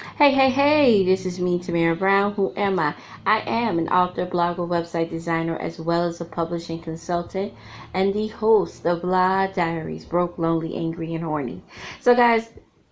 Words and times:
Hey, 0.00 0.32
hey, 0.32 0.50
hey, 0.50 1.04
this 1.04 1.26
is 1.26 1.40
me, 1.40 1.58
Tamara 1.58 1.96
Brown. 1.96 2.32
Who 2.34 2.52
am 2.56 2.78
I? 2.78 2.94
I 3.26 3.40
am 3.40 3.78
an 3.78 3.88
author, 3.88 4.26
blogger, 4.26 4.66
website 4.68 5.10
designer, 5.10 5.56
as 5.58 5.78
well 5.78 6.04
as 6.04 6.20
a 6.20 6.24
publishing 6.24 6.80
consultant 6.80 7.52
and 7.94 8.14
the 8.14 8.28
host 8.28 8.86
of 8.86 9.02
Blah 9.02 9.48
Diaries 9.48 10.04
Broke, 10.04 10.38
Lonely, 10.38 10.76
Angry, 10.76 11.14
and 11.14 11.24
Horny. 11.24 11.62
So, 12.00 12.14
guys, 12.14 12.50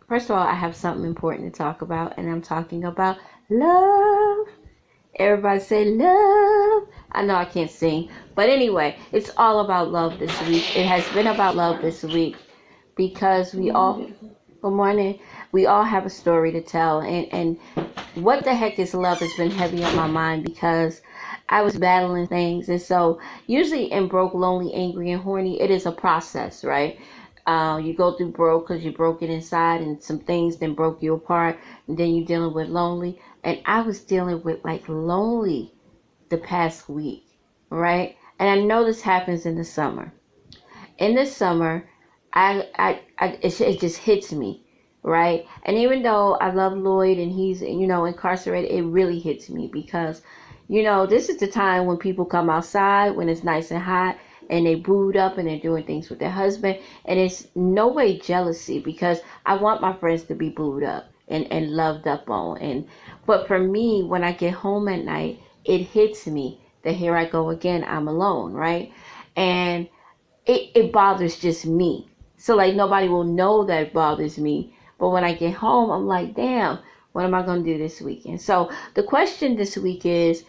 first 0.09 0.31
of 0.31 0.37
all, 0.37 0.47
I 0.47 0.55
have 0.55 0.77
something 0.77 1.05
important 1.05 1.53
to 1.53 1.59
talk 1.59 1.83
about, 1.83 2.15
and 2.19 2.29
I'm 2.31 2.43
talking 2.43 2.85
about 2.85 3.19
love. 3.49 4.47
Everybody 5.19 5.61
say 5.61 5.85
love. 5.87 6.89
I 7.13 7.23
know 7.25 7.35
I 7.35 7.45
can't 7.45 7.71
sing, 7.71 8.11
but 8.35 8.49
anyway, 8.49 8.97
it's 9.13 9.31
all 9.37 9.61
about 9.61 9.91
love 9.91 10.19
this 10.19 10.41
week. 10.43 10.77
It 10.77 10.87
has 10.87 11.09
been 11.11 11.27
about 11.29 11.57
love 11.57 11.83
this 11.83 12.03
week 12.03 12.37
because 12.97 13.55
we 13.55 13.71
all, 13.71 14.07
good 14.63 14.73
morning, 14.73 15.19
we 15.53 15.67
all 15.67 15.85
have 15.85 16.05
a 16.05 16.11
story 16.11 16.53
to 16.53 16.61
tell. 16.61 17.01
And, 17.01 17.27
and 17.33 17.59
what 18.15 18.45
the 18.45 18.55
heck 18.55 18.79
is 18.79 18.93
love 18.95 19.21
has 19.21 19.35
been 19.35 19.51
heavy 19.51 19.83
on 19.83 19.97
my 19.97 20.07
mind 20.07 20.45
because 20.45 21.01
I 21.49 21.63
was 21.63 21.79
battling 21.79 22.27
things. 22.27 22.69
And 22.69 22.81
so, 22.81 23.21
usually 23.47 23.91
in 23.91 24.09
broke, 24.09 24.35
lonely, 24.35 24.75
angry, 24.75 25.13
and 25.13 25.23
horny, 25.23 25.61
it 25.61 25.71
is 25.71 25.87
a 25.87 25.93
process, 25.93 26.65
right? 26.65 27.01
Uh, 27.47 27.81
you 27.83 27.95
go 27.95 28.17
through 28.17 28.33
broke 28.33 28.69
because 28.69 28.85
you 28.85 28.93
broke 28.93 29.23
it 29.23 29.31
inside, 29.31 29.81
and 29.81 30.03
some 30.03 30.19
things 30.19 30.59
then 30.59 30.75
broke 30.75 31.03
you 31.03 31.15
apart, 31.15 31.59
and 31.89 31.97
then 31.99 32.15
you're 32.15 32.27
dealing 32.27 32.55
with 32.55 32.69
lonely. 32.69 33.19
And 33.45 33.61
I 33.65 33.81
was 33.81 34.03
dealing 34.03 34.43
with 34.43 34.65
like 34.65 34.89
lonely 34.89 35.73
the 36.29 36.39
past 36.39 36.89
week, 36.89 37.25
right? 37.71 38.17
And 38.39 38.49
I 38.49 38.63
know 38.63 38.85
this 38.85 39.03
happens 39.03 39.47
in 39.47 39.57
the 39.57 39.65
summer. 39.65 40.13
In 40.99 41.15
the 41.15 41.27
summer, 41.27 41.89
I, 42.33 42.69
I, 42.79 43.01
I 43.19 43.27
it, 43.43 43.61
it 43.61 43.81
just 43.81 43.99
hits 43.99 44.33
me 44.33 44.63
right? 45.03 45.47
And 45.65 45.77
even 45.79 46.03
though 46.03 46.35
I 46.35 46.51
love 46.51 46.77
Lloyd 46.77 47.19
and 47.19 47.33
he's, 47.33 47.63
you 47.63 47.87
know, 47.87 48.05
incarcerated, 48.05 48.71
it 48.71 48.83
really 48.83 49.19
hits 49.19 49.49
me 49.49 49.69
because, 49.73 50.23
you 50.69 50.83
know, 50.83 51.07
this 51.07 51.29
is 51.29 51.39
the 51.39 51.47
time 51.47 51.87
when 51.87 51.97
people 51.97 52.25
come 52.25 52.51
outside 52.51 53.17
when 53.17 53.29
it's 53.29 53.45
nice 53.45 53.71
and 53.71 53.83
hot 53.83 54.17
and 54.51 54.67
they 54.67 54.75
booed 54.75 55.17
up 55.17 55.39
and 55.39 55.49
they're 55.49 55.59
doing 55.59 55.85
things 55.85 56.11
with 56.11 56.19
their 56.19 56.31
husband. 56.31 56.79
And 57.07 57.19
it's 57.19 57.47
no 57.55 57.89
way 57.89 58.19
jealousy 58.19 58.81
because 58.81 59.21
I 59.47 59.55
want 59.57 59.81
my 59.81 59.95
friends 59.95 60.25
to 60.25 60.35
be 60.35 60.51
booed 60.51 60.85
up 60.85 61.07
and, 61.29 61.51
and 61.51 61.71
loved 61.71 62.07
up 62.07 62.29
on. 62.29 62.59
And 62.59 62.87
but 63.27 63.47
for 63.47 63.59
me, 63.59 64.03
when 64.03 64.25
I 64.25 64.33
get 64.33 64.55
home 64.55 64.89
at 64.89 65.05
night, 65.05 65.41
it 65.65 65.79
hits 65.81 66.27
me 66.27 66.61
that 66.83 66.95
here 66.95 67.17
I 67.17 67.27
go 67.27 67.51
again, 67.51 67.85
I'm 67.87 68.09
alone, 68.09 68.53
right? 68.53 68.93
And 69.37 69.89
it, 70.47 70.73
it 70.75 70.93
bothers 70.93 71.39
just 71.39 71.67
me. 71.67 72.10
So 72.41 72.57
like 72.57 72.75
nobody 72.75 73.09
will 73.09 73.25
know 73.25 73.65
that 73.65 73.93
bothers 73.93 74.39
me 74.39 74.75
but 75.01 75.09
when 75.09 75.25
I 75.25 75.33
get 75.33 75.55
home, 75.55 75.91
I'm 75.91 76.07
like, 76.07 76.35
damn, 76.35 76.79
what 77.13 77.25
am 77.25 77.35
I 77.35 77.43
going 77.43 77.65
to 77.65 77.73
do 77.73 77.79
this 77.79 78.03
weekend? 78.03 78.41
So 78.41 78.71
the 78.95 79.03
question 79.03 79.57
this 79.57 79.77
week 79.77 80.05
is, 80.05 80.45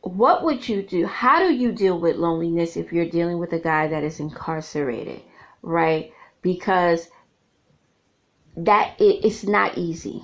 what 0.00 0.42
would 0.42 0.68
you 0.68 0.82
do? 0.82 1.06
How 1.06 1.38
do 1.38 1.54
you 1.54 1.70
deal 1.70 2.00
with 2.00 2.16
loneliness 2.16 2.76
if 2.76 2.92
you're 2.92 3.08
dealing 3.08 3.38
with 3.38 3.52
a 3.52 3.58
guy 3.58 3.86
that 3.88 4.02
is 4.02 4.18
incarcerated, 4.18 5.20
right? 5.60 6.12
Because 6.40 7.08
that 8.56 8.98
it, 8.98 9.24
it's 9.24 9.44
not 9.44 9.76
easy. 9.76 10.22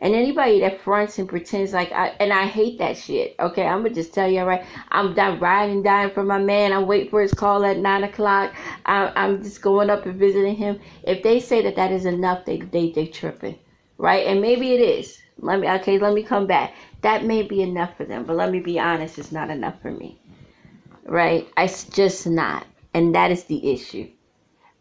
And 0.00 0.14
anybody 0.14 0.60
that 0.60 0.80
fronts 0.80 1.18
and 1.18 1.28
pretends 1.28 1.72
like 1.72 1.90
I 1.90 2.08
and 2.20 2.32
I 2.32 2.46
hate 2.46 2.78
that 2.78 2.96
shit. 2.96 3.34
Okay, 3.40 3.66
I'm 3.66 3.82
gonna 3.82 3.94
just 3.94 4.14
tell 4.14 4.30
you 4.30 4.42
right. 4.42 4.64
I'm 4.92 5.12
dying, 5.12 5.40
riding, 5.40 5.82
dying 5.82 6.10
for 6.10 6.22
my 6.22 6.38
man. 6.38 6.72
I'm 6.72 6.86
waiting 6.86 7.10
for 7.10 7.20
his 7.20 7.34
call 7.34 7.64
at 7.64 7.78
nine 7.78 8.04
o'clock. 8.04 8.54
I, 8.86 9.12
I'm 9.16 9.42
just 9.42 9.60
going 9.60 9.90
up 9.90 10.06
and 10.06 10.14
visiting 10.14 10.54
him. 10.54 10.78
If 11.02 11.24
they 11.24 11.40
say 11.40 11.62
that 11.62 11.74
that 11.74 11.90
is 11.90 12.04
enough, 12.04 12.44
they 12.44 12.58
they 12.60 12.92
they 12.92 13.06
tripping, 13.06 13.58
right? 13.96 14.24
And 14.24 14.40
maybe 14.40 14.72
it 14.72 14.80
is. 14.80 15.20
Let 15.40 15.58
me 15.58 15.68
okay. 15.68 15.98
Let 15.98 16.14
me 16.14 16.22
come 16.22 16.46
back. 16.46 16.74
That 17.02 17.24
may 17.24 17.42
be 17.42 17.62
enough 17.62 17.96
for 17.96 18.04
them, 18.04 18.24
but 18.24 18.36
let 18.36 18.52
me 18.52 18.60
be 18.60 18.78
honest. 18.78 19.18
It's 19.18 19.32
not 19.32 19.50
enough 19.50 19.82
for 19.82 19.90
me, 19.90 20.20
right? 21.06 21.48
It's 21.56 21.84
just 21.84 22.24
not, 22.24 22.66
and 22.94 23.12
that 23.16 23.32
is 23.32 23.44
the 23.44 23.72
issue. 23.72 24.08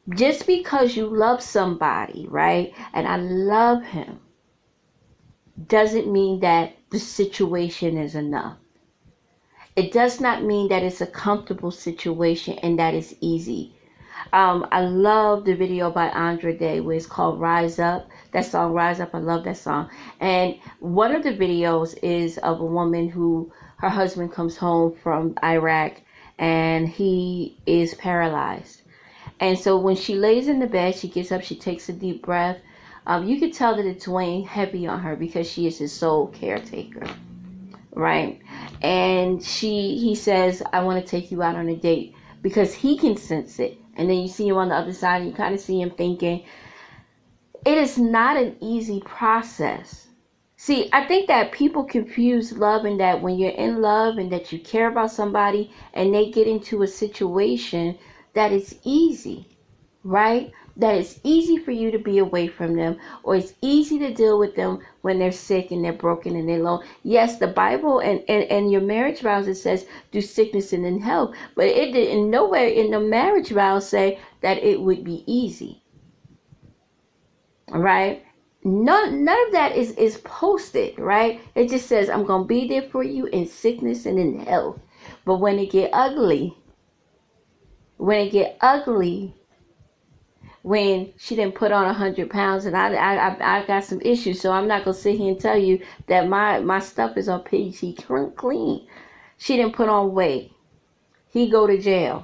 Just 0.10 0.46
because 0.46 0.96
you 0.96 1.08
love 1.08 1.42
somebody, 1.42 2.28
right? 2.30 2.72
And 2.94 3.08
I 3.08 3.18
love 3.18 3.84
him 3.84 4.20
doesn't 5.66 6.12
mean 6.12 6.40
that 6.42 6.76
the 6.92 7.00
situation 7.00 7.98
is 7.98 8.16
enough. 8.16 8.58
It 9.76 9.92
does 9.92 10.20
not 10.20 10.44
mean 10.44 10.70
that 10.70 10.84
it's 10.84 11.02
a 11.02 11.08
comfortable 11.08 11.72
situation 11.72 12.60
and 12.64 12.80
that 12.80 12.94
it's 12.94 13.14
easy. 13.22 13.74
Um, 14.34 14.68
I 14.72 14.82
love 14.82 15.46
the 15.46 15.54
video 15.54 15.92
by 15.92 16.08
Andra 16.10 16.54
Day 16.54 16.80
where 16.80 16.96
it's 16.96 17.06
called 17.06 17.40
Rise 17.40 17.80
Up. 17.80 18.10
That 18.32 18.46
song, 18.46 18.74
Rise 18.74 19.00
Up, 19.00 19.14
I 19.14 19.20
love 19.20 19.44
that 19.44 19.58
song. 19.58 19.90
And 20.20 20.56
one 20.80 21.16
of 21.16 21.24
the 21.24 21.38
videos 21.38 21.98
is 22.02 22.38
of 22.40 22.60
a 22.60 22.66
woman 22.66 23.10
who 23.10 23.52
her 23.78 23.90
husband 23.90 24.32
comes 24.32 24.58
home 24.58 24.96
from 25.04 25.36
Iraq 25.44 26.02
and 26.40 26.88
he 26.88 27.58
is 27.66 27.94
paralyzed. 27.96 28.82
And 29.40 29.58
so 29.58 29.78
when 29.78 29.96
she 29.96 30.16
lays 30.16 30.48
in 30.48 30.60
the 30.60 30.68
bed, 30.68 30.96
she 30.96 31.08
gets 31.08 31.32
up, 31.32 31.44
she 31.44 31.56
takes 31.56 31.88
a 31.90 31.94
deep 31.94 32.24
breath, 32.26 32.58
um, 33.08 33.28
you 33.28 33.40
could 33.40 33.54
tell 33.54 33.76
that 33.78 33.86
it's 33.88 34.08
weighing 34.08 34.46
heavy 34.46 34.88
on 34.88 35.00
her 35.02 35.16
because 35.16 35.50
she 35.50 35.68
is 35.68 35.80
his 35.80 35.94
sole 35.94 36.28
caretaker, 36.28 37.08
right? 37.96 38.40
And 38.84 39.44
she, 39.44 39.98
he 39.98 40.16
says, 40.16 40.64
"I 40.74 40.82
want 40.84 41.04
to 41.04 41.10
take 41.10 41.32
you 41.32 41.44
out 41.44 41.56
on 41.56 41.70
a 41.70 41.76
date," 41.76 42.16
because 42.44 42.74
he 42.74 42.98
can 42.98 43.18
sense 43.18 43.60
it. 43.60 43.78
And 43.96 44.10
then 44.10 44.18
you 44.18 44.30
see 44.30 44.50
him 44.50 44.58
on 44.58 44.70
the 44.70 44.76
other 44.76 44.94
side, 44.94 45.22
and 45.22 45.32
you 45.32 45.36
kind 45.36 45.56
of 45.56 45.62
see 45.62 45.82
him 45.82 45.92
thinking, 45.92 46.44
it 47.66 47.78
is 47.78 47.98
not 47.98 48.38
an 48.38 48.58
easy 48.62 49.02
process. 49.02 50.08
See, 50.58 50.90
I 50.94 51.06
think 51.06 51.28
that 51.28 51.52
people 51.52 51.84
confuse 51.86 52.58
love 52.58 52.86
and 52.86 53.00
that 53.00 53.22
when 53.22 53.38
you're 53.38 53.52
in 53.52 53.82
love 53.82 54.18
and 54.18 54.32
that 54.32 54.54
you 54.54 54.60
care 54.60 54.88
about 54.88 55.12
somebody 55.12 55.72
and 55.94 56.14
they 56.14 56.32
get 56.32 56.48
into 56.48 56.82
a 56.84 56.88
situation 56.88 57.98
that 58.34 58.54
it's 58.54 58.76
easy, 58.84 59.48
right? 60.04 60.52
That 60.78 60.96
it's 60.96 61.20
easy 61.24 61.58
for 61.58 61.72
you 61.72 61.90
to 61.92 61.98
be 61.98 62.20
away 62.20 62.48
from 62.48 62.76
them 62.76 62.98
or 63.24 63.36
it's 63.36 63.54
easy 63.62 63.98
to 64.00 64.14
deal 64.14 64.38
with 64.38 64.56
them 64.56 64.80
when 65.02 65.18
they're 65.18 65.32
sick 65.32 65.72
and 65.72 65.84
they're 65.84 65.94
broken 65.94 66.36
and 66.36 66.48
they're 66.48 66.60
alone. 66.60 66.86
Yes, 67.04 67.40
the 67.40 67.48
Bible 67.48 68.00
and, 68.00 68.24
and, 68.30 68.44
and 68.46 68.72
your 68.72 68.82
marriage 68.82 69.22
vows 69.22 69.48
it 69.48 69.56
says 69.56 69.88
do 70.12 70.22
sickness 70.22 70.74
and 70.74 70.86
in 70.86 71.02
health, 71.02 71.36
but 71.56 71.66
it 71.66 71.94
did 71.94 72.10
in 72.10 72.30
nowhere 72.30 72.68
in 72.68 72.92
the 72.92 73.00
marriage 73.00 73.50
vows 73.50 73.90
say 73.90 74.20
that 74.42 74.64
it 74.64 74.80
would 74.80 75.04
be 75.04 75.24
easy. 75.26 75.82
All 77.74 77.82
right? 77.82 78.24
None, 78.64 79.24
none 79.24 79.48
of 79.48 79.54
that 79.54 79.76
is, 79.76 79.92
is 79.92 80.18
posted, 80.24 81.00
right? 81.00 81.42
It 81.56 81.70
just 81.70 81.88
says, 81.88 82.10
I'm 82.10 82.26
going 82.26 82.44
to 82.44 82.48
be 82.48 82.68
there 82.68 82.90
for 82.90 83.04
you 83.04 83.26
in 83.28 83.48
sickness 83.48 84.06
and 84.06 84.20
in 84.20 84.40
health. 84.40 84.80
But 85.26 85.38
when 85.38 85.58
it 85.58 85.72
get 85.72 85.90
ugly, 85.94 86.58
when 87.98 88.28
it 88.28 88.32
get 88.32 88.58
ugly, 88.62 89.36
when 90.68 91.14
she 91.18 91.34
didn't 91.34 91.56
put 91.56 91.72
on 91.72 91.86
a 91.86 91.94
hundred 91.94 92.30
pounds 92.30 92.66
and 92.66 92.76
I, 92.76 92.94
I 92.94 93.60
I 93.60 93.66
got 93.66 93.86
some 93.86 94.02
issues 94.02 94.42
so 94.42 94.52
I'm 94.52 94.68
not 94.68 94.84
gonna 94.84 94.98
sit 94.98 95.18
here 95.18 95.32
and 95.32 95.40
tell 95.40 95.58
you 95.58 95.80
that 96.08 96.28
my 96.28 96.60
my 96.60 96.80
stuff 96.80 97.16
is 97.16 97.30
on 97.30 97.42
PG 97.44 97.94
clean. 98.36 98.86
She 99.38 99.56
didn't 99.56 99.76
put 99.76 99.88
on 99.88 100.14
weight. 100.14 100.52
He 101.32 101.50
go 101.50 101.68
to 101.68 101.78
jail. 101.78 102.22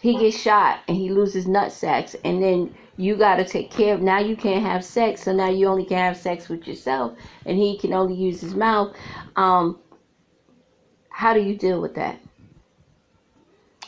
He 0.00 0.16
gets 0.16 0.40
shot 0.40 0.80
and 0.88 0.96
he 0.96 1.10
loses 1.10 1.46
nut 1.46 1.72
sacks 1.72 2.16
and 2.24 2.42
then 2.42 2.74
you 2.96 3.16
got 3.16 3.36
to 3.36 3.44
take 3.44 3.70
care 3.70 3.94
of 3.94 4.00
now 4.00 4.20
you 4.20 4.34
can't 4.34 4.64
have 4.64 4.82
sex 4.82 5.24
so 5.24 5.32
now 5.34 5.50
you 5.50 5.66
only 5.66 5.84
can 5.84 5.98
have 5.98 6.16
sex 6.16 6.48
with 6.48 6.66
yourself 6.66 7.18
and 7.44 7.58
he 7.58 7.76
can 7.76 7.92
only 7.92 8.14
use 8.14 8.40
his 8.40 8.54
mouth 8.54 8.96
um 9.36 9.78
how 11.10 11.34
do 11.34 11.40
you 11.40 11.54
deal 11.54 11.80
with 11.80 11.94
that 11.94 12.18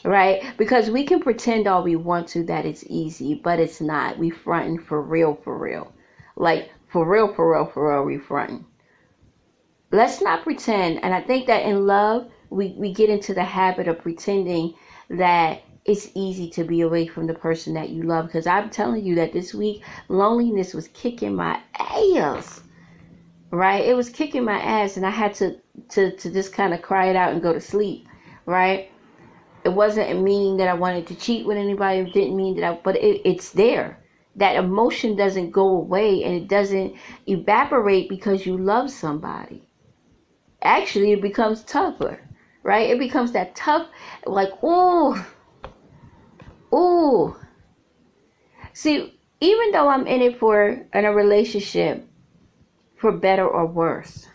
right? 0.04 0.56
Because 0.59 0.91
we 0.91 1.04
can 1.04 1.20
pretend 1.20 1.66
all 1.66 1.82
we 1.82 1.97
want 1.97 2.28
to 2.28 2.44
that 2.44 2.66
it's 2.66 2.84
easy, 2.88 3.34
but 3.34 3.59
it's 3.59 3.81
not. 3.81 4.19
We 4.19 4.31
fronting 4.31 4.78
for 4.78 5.00
real, 5.00 5.34
for 5.42 5.59
real. 5.59 5.92
Like 6.37 6.71
for 6.89 7.09
real, 7.09 7.33
for 7.34 7.53
real, 7.53 7.66
for 7.66 7.91
real, 7.91 8.04
we 8.04 8.18
fronting. 8.18 8.66
Let's 9.91 10.21
not 10.21 10.42
pretend. 10.42 11.03
And 11.03 11.15
I 11.15 11.21
think 11.21 11.47
that 11.47 11.65
in 11.65 11.86
love, 11.86 12.30
we, 12.51 12.74
we 12.77 12.92
get 12.92 13.10
into 13.10 13.33
the 13.33 13.45
habit 13.45 13.89
of 13.89 14.01
pretending 14.01 14.74
that 15.09 15.62
it's 15.84 16.10
easy 16.15 16.51
to 16.51 16.65
be 16.65 16.80
away 16.83 17.06
from 17.06 17.27
the 17.27 17.34
person 17.34 17.74
that 17.74 17.91
you 17.91 18.03
love. 18.03 18.27
Because 18.27 18.47
I'm 18.47 18.71
telling 18.71 19.04
you 19.04 19.15
that 19.16 19.33
this 19.33 19.54
week, 19.54 19.83
loneliness 20.09 20.74
was 20.74 20.89
kicking 20.89 21.34
my 21.34 21.60
ass. 21.78 22.62
Right? 23.51 23.84
It 23.84 23.95
was 23.95 24.10
kicking 24.10 24.45
my 24.45 24.59
ass, 24.59 24.97
and 24.97 25.06
I 25.06 25.10
had 25.10 25.34
to, 25.36 25.56
to, 25.91 26.15
to 26.16 26.30
just 26.30 26.53
kind 26.53 26.74
of 26.74 26.83
cry 26.83 27.06
it 27.06 27.16
out 27.16 27.33
and 27.33 27.41
go 27.41 27.53
to 27.53 27.60
sleep. 27.60 28.09
Right? 28.47 28.91
It 29.65 29.72
wasn't 29.72 30.22
meaning 30.22 30.59
that 30.59 30.69
I 30.69 30.75
wanted 30.75 31.07
to 31.07 31.15
cheat 31.15 31.47
with 31.47 31.57
anybody. 31.57 32.01
It 32.01 32.13
didn't 32.13 32.37
mean 32.37 32.57
that 32.57 32.65
I, 32.65 32.81
but 32.83 32.97
it, 32.97 33.22
it's 33.25 33.51
there. 33.51 33.99
That 34.37 34.57
emotion 34.57 35.16
doesn't 35.16 35.53
go 35.53 35.69
away 35.69 36.22
and 36.22 36.34
it 36.34 36.49
doesn't 36.49 36.97
evaporate 37.27 38.09
because 38.09 38.45
you 38.45 38.59
love 38.59 38.91
somebody. 38.91 39.66
Actually, 40.63 41.13
it 41.13 41.22
becomes 41.22 41.63
tougher, 41.65 42.21
right? 42.63 42.91
It 42.91 42.99
becomes 42.99 43.33
that 43.33 43.55
tough, 43.55 43.89
like, 44.27 44.51
oh, 44.63 45.25
oh. 46.72 47.37
See, 48.72 49.19
even 49.41 49.71
though 49.71 49.89
I'm 49.89 50.07
in 50.07 50.21
it 50.21 50.39
for 50.39 50.69
in 50.69 51.05
a 51.05 51.13
relationship 51.13 52.07
for 52.97 53.13
better 53.13 53.47
or 53.47 53.66
worse, 53.66 54.27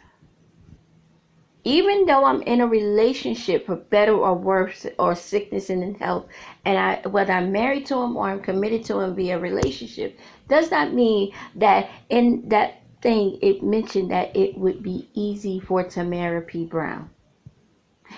even 1.63 2.05
though 2.05 2.23
I'm 2.25 2.41
in 2.43 2.61
a 2.61 2.67
relationship 2.67 3.65
for 3.65 3.75
better 3.75 4.13
or 4.13 4.33
worse, 4.33 4.85
or 4.97 5.15
sickness 5.15 5.69
and 5.69 5.83
in 5.83 5.95
health, 5.95 6.27
and 6.65 6.77
I 6.77 7.07
whether 7.07 7.33
I'm 7.33 7.51
married 7.51 7.85
to 7.87 8.01
him 8.01 8.15
or 8.15 8.27
I'm 8.29 8.41
committed 8.41 8.85
to 8.85 8.99
him 8.99 9.15
via 9.15 9.37
relationship, 9.39 10.17
does 10.47 10.71
not 10.71 10.93
mean 10.93 11.33
that 11.55 11.89
in 12.09 12.47
that 12.49 12.81
thing 13.01 13.37
it 13.41 13.63
mentioned 13.63 14.11
that 14.11 14.35
it 14.35 14.57
would 14.57 14.83
be 14.83 15.09
easy 15.13 15.59
for 15.59 15.83
Tamara 15.83 16.41
P. 16.41 16.65
Brown. 16.65 17.09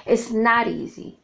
It's 0.06 0.32
not 0.32 0.68
easy. 0.68 1.20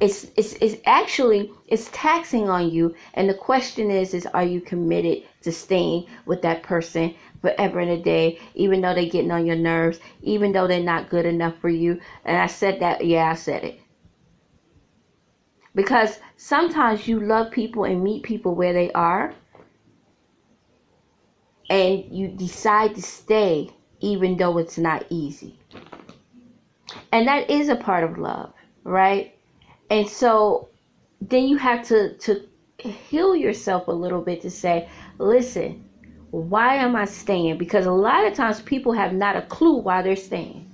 It's 0.00 0.26
it's 0.36 0.54
it's 0.54 0.80
actually 0.86 1.52
it's 1.68 1.88
taxing 1.92 2.48
on 2.48 2.70
you 2.70 2.94
and 3.14 3.28
the 3.28 3.34
question 3.34 3.92
is 3.92 4.12
is 4.12 4.26
are 4.26 4.44
you 4.44 4.60
committed 4.60 5.22
to 5.42 5.52
staying 5.52 6.06
with 6.26 6.42
that 6.42 6.64
person 6.64 7.14
forever 7.44 7.78
and 7.78 7.90
a 7.90 7.98
day, 8.02 8.40
even 8.54 8.80
though 8.80 8.94
they're 8.94 9.04
getting 9.04 9.30
on 9.30 9.44
your 9.44 9.56
nerves, 9.56 10.00
even 10.22 10.52
though 10.52 10.66
they're 10.66 10.82
not 10.82 11.10
good 11.10 11.26
enough 11.26 11.54
for 11.58 11.68
you. 11.68 12.00
And 12.24 12.38
I 12.38 12.46
said 12.46 12.80
that, 12.80 13.04
yeah, 13.04 13.30
I 13.30 13.34
said 13.34 13.64
it. 13.64 13.80
Because 15.74 16.18
sometimes 16.36 17.06
you 17.06 17.20
love 17.20 17.50
people 17.50 17.84
and 17.84 18.02
meet 18.02 18.22
people 18.22 18.54
where 18.54 18.72
they 18.72 18.90
are, 18.92 19.34
and 21.68 22.04
you 22.10 22.28
decide 22.28 22.94
to 22.94 23.02
stay 23.02 23.70
even 24.00 24.36
though 24.36 24.58
it's 24.58 24.78
not 24.78 25.04
easy. 25.10 25.58
And 27.12 27.26
that 27.28 27.50
is 27.50 27.68
a 27.68 27.76
part 27.76 28.04
of 28.04 28.18
love, 28.18 28.52
right? 28.84 29.34
And 29.90 30.08
so 30.08 30.68
then 31.20 31.44
you 31.44 31.56
have 31.58 31.86
to 31.88 32.16
to 32.18 32.48
heal 32.78 33.34
yourself 33.34 33.88
a 33.88 33.92
little 33.92 34.20
bit 34.20 34.42
to 34.42 34.50
say, 34.50 34.88
listen, 35.18 35.83
why 36.34 36.74
am 36.74 36.96
I 36.96 37.04
staying? 37.04 37.58
Because 37.58 37.86
a 37.86 37.92
lot 37.92 38.26
of 38.26 38.34
times 38.34 38.60
people 38.60 38.92
have 38.92 39.12
not 39.12 39.36
a 39.36 39.42
clue 39.42 39.76
why 39.76 40.02
they're 40.02 40.16
staying. 40.16 40.68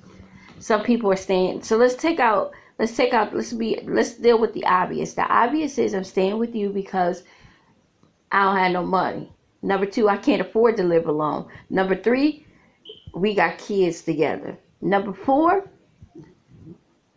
Some 0.58 0.82
people 0.82 1.12
are 1.12 1.16
staying. 1.16 1.62
So 1.62 1.76
let's 1.76 1.94
take 1.94 2.18
out 2.18 2.52
let's 2.78 2.96
take 2.96 3.12
out 3.12 3.34
let's 3.34 3.52
be 3.52 3.78
let's 3.84 4.14
deal 4.14 4.38
with 4.38 4.54
the 4.54 4.64
obvious. 4.64 5.12
The 5.12 5.22
obvious 5.22 5.76
is 5.76 5.92
I'm 5.92 6.04
staying 6.04 6.38
with 6.38 6.54
you 6.54 6.70
because 6.70 7.24
I 8.32 8.44
don't 8.44 8.56
have 8.56 8.72
no 8.72 8.84
money. 8.84 9.30
Number 9.60 9.84
two, 9.84 10.08
I 10.08 10.16
can't 10.16 10.40
afford 10.40 10.78
to 10.78 10.82
live 10.82 11.06
alone. 11.06 11.46
Number 11.68 11.94
three, 11.94 12.46
we 13.14 13.34
got 13.34 13.58
kids 13.58 14.00
together. 14.00 14.56
Number 14.80 15.12
four, 15.12 15.68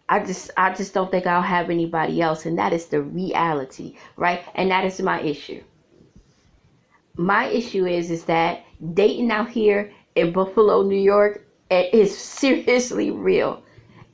I 0.10 0.20
just 0.20 0.52
I 0.58 0.74
just 0.74 0.94
don't 0.94 1.10
think 1.10 1.28
I'll 1.28 1.42
have 1.42 1.70
anybody 1.70 2.22
else 2.22 2.46
and 2.46 2.58
that 2.58 2.74
is 2.74 2.88
the 2.88 3.02
reality, 3.02 3.96
right? 4.18 4.44
And 4.56 4.70
that 4.72 4.84
is 4.84 5.00
my 5.02 5.22
issue 5.22 5.64
my 7.16 7.46
issue 7.46 7.86
is 7.86 8.10
is 8.10 8.26
that 8.26 8.66
dating 8.94 9.32
out 9.32 9.50
here 9.50 9.92
in 10.16 10.32
Buffalo, 10.32 10.82
New 10.84 11.00
York, 11.00 11.46
is 11.70 12.18
seriously 12.40 13.12
real. 13.12 13.64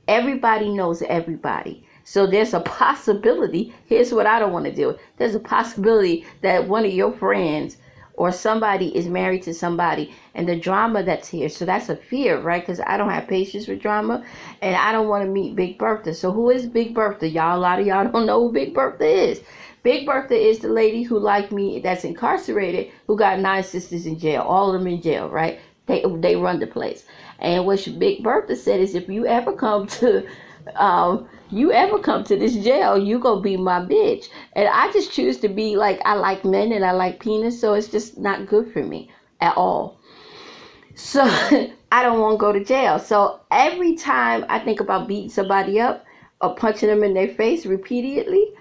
Everybody 0.08 0.70
knows 0.70 1.02
everybody. 1.04 1.86
So 2.04 2.26
there's 2.26 2.54
a 2.56 2.62
possibility. 2.62 3.74
Here's 3.86 4.12
what 4.12 4.26
I 4.26 4.40
don't 4.40 4.52
want 4.52 4.66
to 4.66 4.74
do. 4.74 4.98
There's 5.18 5.36
a 5.36 5.40
possibility 5.40 6.26
that 6.42 6.68
one 6.68 6.84
of 6.84 6.92
your 6.92 7.12
friends 7.12 7.78
or 8.20 8.34
somebody 8.34 8.96
is 8.98 9.08
married 9.08 9.42
to 9.42 9.54
somebody 9.54 10.14
and 10.36 10.48
the 10.48 10.60
drama 10.60 11.02
that's 11.02 11.30
here. 11.30 11.48
So 11.48 11.66
that's 11.66 11.88
a 11.88 11.96
fear, 11.96 12.38
right? 12.38 12.62
Because 12.62 12.82
I 12.86 12.98
don't 12.98 13.10
have 13.10 13.30
patience 13.30 13.66
with 13.66 13.82
drama 13.82 14.26
and 14.62 14.76
I 14.76 14.92
don't 14.92 15.08
want 15.08 15.24
to 15.24 15.32
meet 15.32 15.56
Big 15.56 15.78
Bertha. 15.80 16.14
So 16.14 16.34
who 16.34 16.50
is 16.50 16.66
Big 16.66 16.94
Bertha? 16.94 17.30
Y'all, 17.30 17.58
a 17.58 17.62
lot 17.62 17.80
of 17.80 17.88
y'all 17.88 18.12
don't 18.12 18.26
know 18.26 18.42
who 18.44 18.52
Big 18.52 18.74
Bertha 18.74 19.06
is. 19.06 19.42
Big 19.84 20.06
Bertha 20.06 20.36
is 20.36 20.60
the 20.60 20.68
lady 20.68 21.04
who, 21.04 21.18
like 21.18 21.54
me, 21.54 21.80
that's 21.80 22.04
incarcerated, 22.04 22.92
who 23.08 23.16
got 23.16 23.40
nine 23.40 23.64
sisters 23.64 24.06
in 24.06 24.20
jail, 24.20 24.42
all 24.42 24.74
of 24.74 24.78
them 24.78 24.88
in 24.88 25.02
jail, 25.02 25.30
right? 25.30 25.58
They 25.86 26.04
they 26.18 26.36
run 26.36 26.60
the 26.60 26.68
place. 26.68 27.06
And 27.40 27.66
what 27.66 27.88
Big 27.98 28.22
Bertha 28.22 28.58
said 28.58 28.82
is, 28.82 28.96
if 28.96 29.08
you 29.08 29.26
ever 29.28 29.54
come 29.54 29.88
to, 30.00 30.28
um, 30.76 31.28
you 31.52 31.72
ever 31.72 32.00
come 32.00 32.24
to 32.26 32.38
this 32.38 32.56
jail, 32.56 32.98
you 32.98 33.20
gonna 33.20 33.42
be 33.42 33.58
my 33.58 33.80
bitch. 33.80 34.30
And 34.54 34.68
I 34.68 34.92
just 34.92 35.12
choose 35.12 35.40
to 35.40 35.50
be 35.50 35.76
like 35.76 36.00
I 36.06 36.16
like 36.16 36.46
men 36.46 36.72
and 36.72 36.86
I 36.86 36.92
like 36.92 37.20
penis, 37.20 37.60
so 37.60 37.74
it's 37.74 37.88
just 37.88 38.18
not 38.18 38.48
good 38.48 38.72
for 38.72 38.84
me 38.84 39.10
at 39.42 39.58
all. 39.58 40.00
So 40.96 41.24
I 41.92 42.04
don't 42.04 42.20
want 42.20 42.36
to 42.36 42.38
go 42.38 42.52
to 42.52 42.64
jail. 42.64 43.00
So 43.00 43.40
every 43.52 43.96
time 43.96 44.46
I 44.50 44.60
think 44.60 44.80
about 44.80 45.08
beating 45.08 45.30
somebody 45.30 45.80
up 45.80 46.06
or 46.42 46.56
punching 46.56 46.90
them 46.90 47.04
in 47.04 47.14
their 47.14 47.30
face 47.30 47.66
repeatedly, 47.66 48.54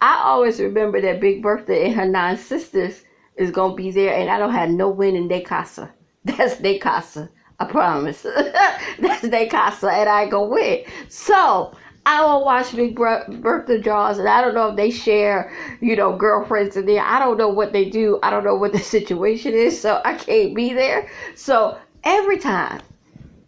I 0.00 0.20
always 0.24 0.60
remember 0.60 1.00
that 1.00 1.20
Big 1.20 1.42
Bertha 1.42 1.74
and 1.74 1.94
her 1.94 2.06
nine 2.06 2.36
sisters 2.36 3.02
is 3.36 3.50
gonna 3.50 3.74
be 3.74 3.90
there, 3.90 4.14
and 4.14 4.30
I 4.30 4.38
don't 4.38 4.52
have 4.52 4.70
no 4.70 4.88
win 4.88 5.16
in 5.16 5.28
their 5.28 5.40
casa. 5.40 5.92
That's 6.24 6.56
their 6.56 6.78
casa. 6.78 7.30
I 7.58 7.64
promise. 7.64 8.22
That's 8.98 9.22
their 9.22 9.48
casa, 9.48 9.90
and 9.90 10.08
I 10.08 10.28
go 10.28 10.46
win. 10.46 10.84
So 11.08 11.72
I 12.04 12.18
don't 12.18 12.44
watch 12.44 12.76
Big 12.76 12.94
Bertha 12.94 13.78
draws, 13.78 14.18
and 14.18 14.28
I 14.28 14.40
don't 14.40 14.54
know 14.54 14.68
if 14.68 14.76
they 14.76 14.90
share, 14.90 15.52
you 15.80 15.96
know, 15.96 16.16
girlfriends 16.16 16.76
in 16.76 16.86
there. 16.86 17.02
I 17.02 17.18
don't 17.18 17.36
know 17.36 17.48
what 17.48 17.72
they 17.72 17.88
do. 17.88 18.18
I 18.22 18.30
don't 18.30 18.44
know 18.44 18.54
what 18.54 18.72
the 18.72 18.78
situation 18.96 19.54
is, 19.54 19.80
so 19.80 20.00
I 20.04 20.14
can't 20.14 20.54
be 20.54 20.72
there. 20.72 21.10
So 21.34 21.78
every 22.04 22.38
time, 22.38 22.80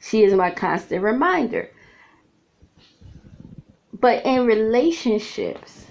she 0.01 0.25
is 0.25 0.35
my 0.35 0.51
constant 0.51 1.03
reminder. 1.03 1.71
But 3.93 4.25
in 4.25 4.47
relationships, 4.47 5.87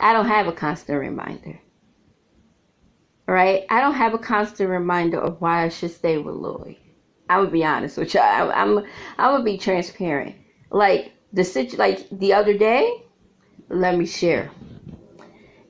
I 0.00 0.12
don't 0.12 0.26
have 0.26 0.46
a 0.46 0.52
constant 0.52 0.98
reminder. 0.98 1.58
Right? 3.26 3.64
I 3.68 3.80
don't 3.80 3.94
have 3.94 4.14
a 4.14 4.18
constant 4.18 4.70
reminder 4.70 5.20
of 5.20 5.40
why 5.40 5.64
I 5.64 5.68
should 5.68 5.90
stay 5.90 6.16
with 6.18 6.34
Lloyd. 6.34 6.76
I 7.28 7.38
would 7.40 7.52
be 7.52 7.64
honest 7.64 7.98
with 7.98 8.14
you. 8.14 8.20
I, 8.20 8.62
I'm 8.62 8.84
I 9.18 9.32
would 9.32 9.44
be 9.44 9.58
transparent. 9.58 10.34
Like 10.70 11.12
the 11.32 11.44
situ, 11.44 11.76
like 11.76 12.08
the 12.10 12.32
other 12.32 12.56
day, 12.56 13.02
let 13.68 13.96
me 13.96 14.06
share. 14.06 14.50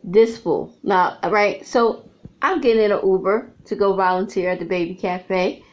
This 0.05 0.39
fool. 0.39 0.75
Now, 0.83 1.19
right? 1.29 1.67
So 1.67 2.09
I'm 2.41 2.61
getting 2.61 2.83
in 2.83 2.93
an 2.93 3.01
Uber 3.05 3.51
to 3.67 3.75
go 3.75 3.95
volunteer 3.95 4.51
at 4.51 4.59
the 4.59 4.65
baby 4.65 4.95
cafe. 4.95 5.65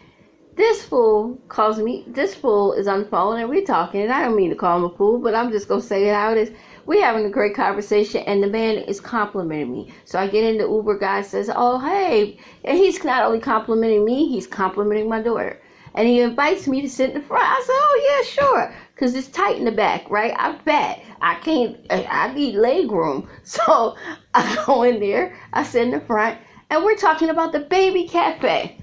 This 0.56 0.84
fool 0.84 1.38
calls 1.50 1.80
me. 1.80 2.06
This 2.08 2.34
fool 2.34 2.74
is 2.74 2.88
on 2.88 3.04
the 3.04 3.10
phone 3.10 3.40
and 3.40 3.50
we're 3.50 3.66
talking. 3.66 4.02
And 4.02 4.12
I 4.12 4.24
don't 4.24 4.36
mean 4.36 4.50
to 4.50 4.56
call 4.56 4.78
him 4.78 4.86
a 4.86 4.98
fool, 4.98 5.20
but 5.20 5.36
I'm 5.36 5.52
just 5.52 5.68
gonna 5.68 5.82
say 5.82 6.08
it 6.08 6.16
how 6.16 6.32
it 6.32 6.38
is 6.38 6.52
we're 6.86 7.04
having 7.04 7.26
a 7.26 7.30
great 7.30 7.56
conversation 7.56 8.22
and 8.28 8.44
the 8.44 8.48
man 8.48 8.78
is 8.78 9.00
complimenting 9.00 9.72
me. 9.72 9.94
So 10.06 10.20
I 10.20 10.28
get 10.28 10.44
in 10.44 10.58
the 10.58 10.68
Uber 10.68 11.00
guy 11.00 11.22
says, 11.24 11.50
Oh 11.54 11.80
hey 11.80 12.38
and 12.64 12.78
he's 12.78 13.04
not 13.04 13.24
only 13.24 13.40
complimenting 13.40 14.06
me, 14.06 14.28
he's 14.30 14.48
complimenting 14.48 15.10
my 15.10 15.22
daughter. 15.22 15.60
And 15.96 16.08
he 16.08 16.20
invites 16.22 16.68
me 16.68 16.82
to 16.82 16.90
sit 16.90 17.12
in 17.12 17.22
the 17.22 17.26
front. 17.26 17.46
I 17.46 17.62
said, 17.66 17.74
Oh 17.74 18.10
yeah, 18.10 18.26
sure. 18.28 18.76
Cause 18.98 19.16
it's 19.16 19.28
tight 19.30 19.58
in 19.58 19.66
the 19.66 19.72
back, 19.72 20.10
right? 20.10 20.34
I'm 20.38 20.60
fat. 20.60 21.02
I 21.22 21.36
can't 21.36 21.78
I 21.90 22.34
need 22.34 22.56
leg 22.56 22.92
room. 22.92 23.30
So 23.44 23.96
I 24.34 24.64
go 24.66 24.84
in 24.84 25.00
there, 25.00 25.36
I 25.54 25.64
sit 25.64 25.84
in 25.84 25.92
the 25.92 26.02
front, 26.02 26.38
and 26.70 26.84
we're 26.84 26.96
talking 26.96 27.30
about 27.30 27.54
the 27.54 27.62
baby 27.62 28.08
cafe. 28.08 28.78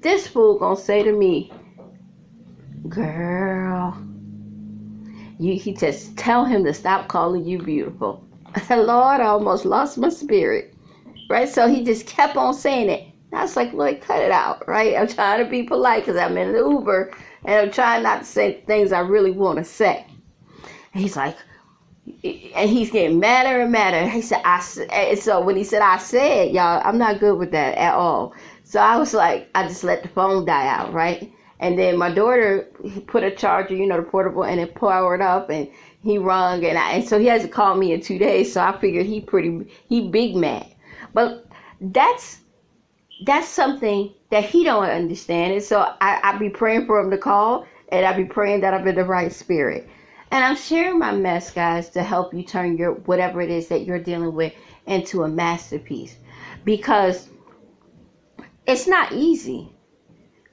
This 0.00 0.26
fool 0.26 0.58
gonna 0.58 0.76
say 0.76 1.02
to 1.02 1.12
me, 1.12 1.52
Girl, 2.88 3.96
you, 5.38 5.54
he 5.54 5.72
just 5.72 6.16
tell 6.16 6.44
him 6.44 6.64
to 6.64 6.74
stop 6.74 7.08
calling 7.08 7.44
you 7.44 7.58
beautiful. 7.58 8.24
Lord, 8.70 9.20
I 9.20 9.26
almost 9.26 9.64
lost 9.64 9.98
my 9.98 10.08
spirit. 10.08 10.74
Right? 11.28 11.48
So 11.48 11.68
he 11.68 11.84
just 11.84 12.06
kept 12.06 12.36
on 12.36 12.54
saying 12.54 12.90
it. 12.90 13.09
I 13.32 13.42
was 13.42 13.56
like, 13.56 13.72
Lord, 13.72 14.00
cut 14.00 14.22
it 14.22 14.32
out, 14.32 14.66
right? 14.66 14.96
I'm 14.96 15.08
trying 15.08 15.44
to 15.44 15.50
be 15.50 15.62
polite 15.62 16.04
because 16.04 16.20
I'm 16.20 16.36
in 16.36 16.52
the 16.52 16.58
Uber 16.58 17.12
and 17.44 17.54
I'm 17.54 17.70
trying 17.70 18.02
not 18.02 18.20
to 18.20 18.24
say 18.24 18.60
things 18.62 18.92
I 18.92 19.00
really 19.00 19.30
want 19.30 19.58
to 19.58 19.64
say. 19.64 20.04
And 20.92 21.02
he's 21.02 21.16
like, 21.16 21.36
and 22.24 22.68
he's 22.68 22.90
getting 22.90 23.20
madder 23.20 23.60
and 23.60 23.70
madder. 23.70 24.08
He 24.08 24.22
said, 24.22 24.42
I 24.44 24.64
and 24.92 25.18
so 25.18 25.40
when 25.40 25.56
he 25.56 25.64
said, 25.64 25.82
I 25.82 25.98
said, 25.98 26.52
y'all, 26.52 26.82
I'm 26.84 26.98
not 26.98 27.20
good 27.20 27.38
with 27.38 27.52
that 27.52 27.78
at 27.78 27.94
all. 27.94 28.34
So 28.64 28.80
I 28.80 28.96
was 28.96 29.14
like, 29.14 29.48
I 29.54 29.66
just 29.66 29.84
let 29.84 30.02
the 30.02 30.08
phone 30.08 30.44
die 30.44 30.66
out, 30.66 30.92
right? 30.92 31.32
And 31.60 31.78
then 31.78 31.98
my 31.98 32.12
daughter 32.12 32.68
put 33.06 33.22
a 33.22 33.30
charger, 33.30 33.74
you 33.74 33.86
know, 33.86 33.98
the 33.98 34.02
portable, 34.02 34.44
and 34.44 34.58
it 34.58 34.74
powered 34.74 35.20
up, 35.20 35.50
and 35.50 35.68
he 36.02 36.16
rung, 36.18 36.64
and 36.64 36.78
I, 36.78 36.92
and 36.92 37.08
so 37.08 37.18
he 37.18 37.26
hasn't 37.26 37.52
called 37.52 37.78
me 37.78 37.92
in 37.92 38.00
two 38.00 38.18
days. 38.18 38.52
So 38.52 38.62
I 38.62 38.78
figured 38.78 39.06
he 39.06 39.20
pretty 39.20 39.70
he 39.86 40.08
big 40.08 40.34
mad, 40.36 40.66
but 41.12 41.46
that's 41.80 42.38
that's 43.24 43.48
something 43.48 44.12
that 44.30 44.44
he 44.44 44.64
don't 44.64 44.84
understand, 44.84 45.52
and 45.52 45.62
so 45.62 45.80
I 46.00 46.20
I 46.22 46.38
be 46.38 46.50
praying 46.50 46.86
for 46.86 47.00
him 47.00 47.10
to 47.10 47.18
call, 47.18 47.66
and 47.90 48.06
I 48.06 48.16
be 48.16 48.24
praying 48.24 48.60
that 48.62 48.74
I'm 48.74 48.86
in 48.86 48.94
the 48.94 49.04
right 49.04 49.32
spirit. 49.32 49.88
And 50.32 50.44
I'm 50.44 50.56
sharing 50.56 50.98
my 50.98 51.12
mess, 51.12 51.50
guys, 51.50 51.88
to 51.90 52.04
help 52.04 52.32
you 52.32 52.44
turn 52.44 52.76
your 52.76 52.92
whatever 52.92 53.40
it 53.40 53.50
is 53.50 53.66
that 53.68 53.84
you're 53.84 53.98
dealing 53.98 54.34
with 54.34 54.52
into 54.86 55.24
a 55.24 55.28
masterpiece, 55.28 56.16
because 56.64 57.28
it's 58.66 58.86
not 58.86 59.12
easy 59.12 59.72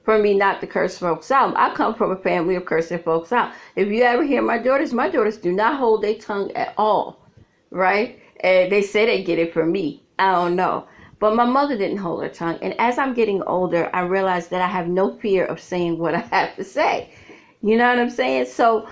for 0.04 0.18
me 0.18 0.34
not 0.34 0.60
to 0.60 0.66
curse 0.66 0.98
folks 0.98 1.30
out. 1.30 1.56
I 1.56 1.72
come 1.74 1.94
from 1.94 2.10
a 2.10 2.16
family 2.16 2.56
of 2.56 2.64
cursing 2.64 2.98
folks 2.98 3.30
out. 3.30 3.52
If 3.76 3.88
you 3.88 4.02
ever 4.02 4.24
hear 4.24 4.42
my 4.42 4.58
daughters, 4.58 4.92
my 4.92 5.08
daughters 5.08 5.36
do 5.36 5.52
not 5.52 5.78
hold 5.78 6.02
their 6.02 6.14
tongue 6.14 6.50
at 6.52 6.74
all, 6.76 7.24
right? 7.70 8.18
And 8.40 8.72
they 8.72 8.82
say 8.82 9.06
they 9.06 9.22
get 9.22 9.38
it 9.38 9.52
from 9.52 9.70
me. 9.70 10.02
I 10.18 10.32
don't 10.32 10.56
know. 10.56 10.86
But 11.18 11.34
my 11.34 11.44
mother 11.44 11.76
didn't 11.76 11.98
hold 11.98 12.22
her 12.22 12.28
tongue. 12.28 12.58
And 12.62 12.74
as 12.78 12.98
I'm 12.98 13.14
getting 13.14 13.42
older, 13.42 13.90
I 13.92 14.02
realize 14.02 14.48
that 14.48 14.60
I 14.60 14.68
have 14.68 14.88
no 14.88 15.16
fear 15.16 15.44
of 15.44 15.60
saying 15.60 15.98
what 15.98 16.14
I 16.14 16.20
have 16.20 16.56
to 16.56 16.64
say. 16.64 17.12
You 17.60 17.76
know 17.76 17.88
what 17.88 17.98
I'm 17.98 18.10
saying? 18.10 18.46
So 18.46 18.88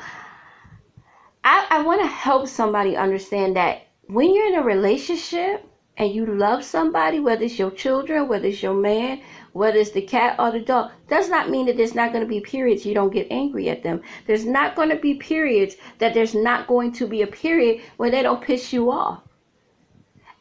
I, 1.45 1.66
I 1.71 1.83
want 1.83 2.00
to 2.00 2.09
help 2.09 2.49
somebody 2.49 2.97
understand 2.97 3.54
that 3.56 3.87
when 4.09 4.35
you're 4.35 4.49
in 4.49 4.56
a 4.56 4.62
relationship 4.62 5.64
and 5.97 6.12
you 6.12 6.26
love 6.26 6.64
somebody, 6.64 7.21
whether 7.21 7.45
it's 7.45 7.59
your 7.59 7.71
children, 7.71 8.28
whether 8.28 8.49
it's 8.49 8.62
your 8.62 8.75
man, 8.75 9.23
whether 9.52 9.78
it's 9.78 9.92
the 9.92 10.02
cat 10.02 10.37
or 10.38 10.50
the 10.50 10.61
dog, 10.61 10.90
does 11.09 11.30
not 11.30 11.49
mean 11.49 11.66
that 11.66 11.76
there's 11.76 11.95
not 11.95 12.12
going 12.12 12.25
to 12.25 12.28
be 12.28 12.40
periods 12.40 12.85
you 12.85 12.95
don't 12.95 13.12
get 13.12 13.28
angry 13.30 13.71
at 13.71 13.83
them. 13.83 14.02
There's 14.26 14.45
not 14.45 14.75
going 14.75 14.90
to 14.90 14.97
be 14.97 15.14
periods 15.14 15.76
that 15.99 16.12
there's 16.12 16.35
not 16.35 16.66
going 16.66 16.92
to 16.95 17.06
be 17.06 17.23
a 17.23 17.26
period 17.26 17.80
where 17.97 18.11
they 18.11 18.23
don't 18.23 18.42
piss 18.42 18.73
you 18.73 18.90
off. 18.90 19.23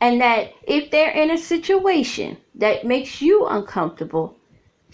And 0.05 0.21
that 0.21 0.53
if 0.67 0.91
they're 0.91 1.09
in 1.09 1.31
a 1.31 1.37
situation 1.37 2.37
that 2.53 2.85
makes 2.85 3.23
you 3.23 3.47
uncomfortable, 3.47 4.37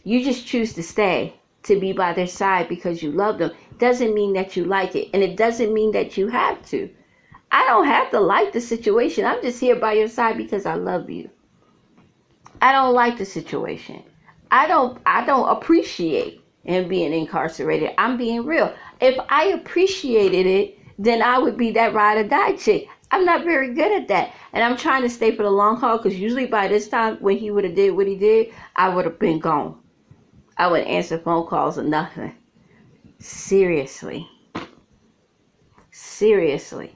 you 0.05 0.23
just 0.23 0.47
choose 0.47 0.71
to 0.75 0.81
stay 0.81 1.33
to 1.63 1.77
be 1.77 1.91
by 1.91 2.13
their 2.13 2.27
side 2.27 2.69
because 2.69 3.03
you 3.03 3.11
love 3.11 3.37
them. 3.37 3.51
Doesn't 3.77 4.13
mean 4.13 4.31
that 4.35 4.55
you 4.55 4.63
like 4.63 4.95
it 4.95 5.09
and 5.13 5.21
it 5.21 5.35
doesn't 5.35 5.73
mean 5.73 5.91
that 5.91 6.15
you 6.15 6.29
have 6.29 6.65
to. 6.67 6.89
I 7.51 7.67
don't 7.67 7.87
have 7.87 8.09
to 8.11 8.21
like 8.21 8.53
the 8.53 8.61
situation. 8.61 9.25
I'm 9.25 9.41
just 9.41 9.59
here 9.59 9.75
by 9.75 9.91
your 9.99 10.07
side 10.07 10.37
because 10.37 10.65
i 10.65 10.75
love 10.75 11.09
you. 11.09 11.29
I 12.61 12.71
don't 12.71 12.93
like 12.93 13.17
the 13.17 13.25
situation. 13.25 14.03
I 14.49 14.65
don't 14.65 14.97
i 15.05 15.25
don't 15.25 15.49
appreciate 15.49 16.41
him 16.63 16.87
being 16.87 17.11
incarcerated. 17.11 17.91
I'm 17.97 18.15
being 18.15 18.45
real. 18.45 18.73
If 19.01 19.19
i 19.27 19.47
appreciated 19.47 20.45
it 20.45 20.77
then 20.97 21.21
i 21.21 21.37
would 21.37 21.57
be 21.57 21.71
that 21.71 21.93
ride 21.93 22.17
or 22.17 22.27
die 22.27 22.55
chick 22.55 22.87
i'm 23.11 23.25
not 23.25 23.43
very 23.43 23.73
good 23.73 23.91
at 23.91 24.07
that 24.07 24.33
and 24.53 24.63
i'm 24.63 24.75
trying 24.77 25.01
to 25.01 25.09
stay 25.09 25.35
for 25.35 25.43
the 25.43 25.51
long 25.51 25.77
haul 25.77 25.97
because 25.97 26.19
usually 26.19 26.45
by 26.45 26.67
this 26.67 26.87
time 26.87 27.17
when 27.17 27.37
he 27.37 27.51
would 27.51 27.63
have 27.63 27.75
did 27.75 27.95
what 27.95 28.07
he 28.07 28.15
did 28.15 28.47
i 28.75 28.89
would 28.89 29.05
have 29.05 29.19
been 29.19 29.39
gone 29.39 29.81
I 30.61 30.67
would 30.67 30.83
answer 30.83 31.17
phone 31.17 31.47
calls 31.47 31.79
or 31.79 31.83
nothing. 31.83 32.35
Seriously. 33.17 34.27
Seriously. 35.89 36.95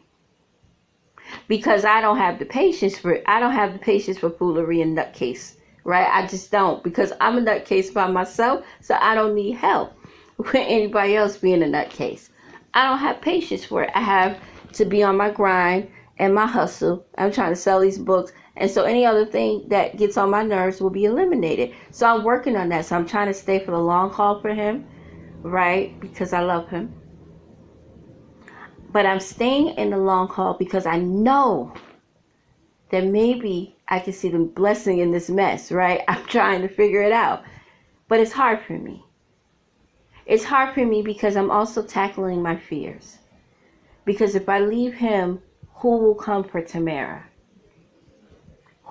Because 1.48 1.84
I 1.84 2.00
don't 2.00 2.18
have 2.18 2.38
the 2.38 2.46
patience 2.46 3.00
for 3.00 3.20
I 3.28 3.40
don't 3.40 3.54
have 3.54 3.74
the 3.74 3.80
patience 3.80 4.20
for 4.20 4.30
foolery 4.30 4.82
and 4.82 4.96
nutcase. 4.96 5.56
Right? 5.84 6.08
I 6.08 6.28
just 6.28 6.52
don't. 6.52 6.84
Because 6.84 7.12
I'm 7.20 7.40
a 7.40 7.42
nutcase 7.42 7.92
by 7.92 8.08
myself, 8.08 8.64
so 8.82 8.96
I 9.02 9.16
don't 9.16 9.34
need 9.34 9.54
help 9.54 9.94
with 10.38 10.54
anybody 10.54 11.16
else 11.16 11.36
being 11.38 11.64
a 11.64 11.66
nutcase. 11.66 12.30
I 12.76 12.88
don't 12.88 13.00
have 13.00 13.20
patience 13.20 13.66
for 13.66 13.82
it. 13.82 13.90
I 13.96 14.02
have 14.02 14.38
to 14.74 14.86
be 14.86 15.02
on 15.02 15.18
my 15.18 15.32
grind 15.32 15.90
and 16.18 16.34
my 16.34 16.46
hustle. 16.46 17.06
I'm 17.18 17.32
trying 17.32 17.52
to 17.52 17.56
sell 17.56 17.80
these 17.80 17.98
books 17.98 18.32
and 18.58 18.72
so 18.72 18.84
any 18.84 19.06
other 19.06 19.26
thing 19.26 19.66
that 19.68 19.98
gets 19.98 20.18
on 20.18 20.30
my 20.30 20.44
nerves 20.44 20.80
will 20.80 20.90
be 20.90 21.06
eliminated. 21.06 21.74
So 21.92 22.08
I'm 22.08 22.24
working 22.24 22.56
on 22.56 22.70
that. 22.70 22.86
So 22.86 22.96
I'm 22.96 23.06
trying 23.06 23.28
to 23.28 23.34
stay 23.34 23.60
for 23.60 23.72
the 23.72 23.80
long 23.80 24.12
haul 24.12 24.40
for 24.40 24.54
him, 24.54 24.88
right? 25.44 26.00
Because 26.00 26.32
I 26.32 26.40
love 26.42 26.70
him. 26.70 26.94
But 28.92 29.06
I'm 29.06 29.20
staying 29.20 29.76
in 29.78 29.90
the 29.90 29.98
long 29.98 30.30
haul 30.30 30.54
because 30.54 30.86
I 30.86 30.98
know 30.98 31.74
that 32.92 33.04
maybe 33.04 33.76
I 33.90 34.00
can 34.00 34.14
see 34.14 34.30
the 34.30 34.40
blessing 34.40 35.00
in 35.00 35.12
this 35.12 35.30
mess, 35.30 35.70
right? 35.70 36.02
I'm 36.08 36.26
trying 36.28 36.62
to 36.62 36.70
figure 36.70 37.02
it 37.02 37.12
out. 37.12 37.44
But 38.08 38.22
it's 38.22 38.32
hard 38.32 38.62
for 38.62 38.74
me. 38.74 39.04
It's 40.26 40.46
hard 40.46 40.74
for 40.74 40.86
me 40.86 41.02
because 41.02 41.36
I'm 41.36 41.52
also 41.52 41.84
tackling 41.84 42.42
my 42.42 42.56
fears. 42.56 43.18
Because 44.06 44.34
if 44.34 44.48
I 44.48 44.60
leave 44.60 44.94
him, 44.94 45.42
who 45.76 45.98
will 45.98 46.16
come 46.16 46.44
for 46.44 46.62
Tamara? 46.62 47.26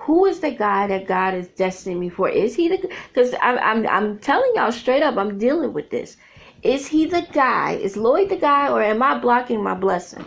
who 0.05 0.25
is 0.25 0.39
the 0.39 0.51
guy 0.51 0.85
that 0.85 1.07
God 1.07 1.33
is 1.33 1.47
destined 1.47 1.99
me 1.99 2.09
for? 2.09 2.29
Is 2.29 2.55
he 2.55 2.67
the 2.67 2.77
because 3.07 3.33
I'm, 3.41 3.57
I'm 3.57 3.87
I'm 3.87 4.19
telling 4.19 4.51
y'all 4.55 4.71
straight 4.71 5.01
up, 5.01 5.17
I'm 5.17 5.39
dealing 5.39 5.73
with 5.73 5.89
this. 5.89 6.17
Is 6.61 6.87
he 6.87 7.05
the 7.05 7.27
guy? 7.31 7.73
Is 7.73 7.97
Lloyd 7.97 8.29
the 8.29 8.35
guy, 8.35 8.69
or 8.69 8.81
am 8.83 9.01
I 9.01 9.17
blocking 9.17 9.63
my 9.63 9.73
blessing? 9.73 10.25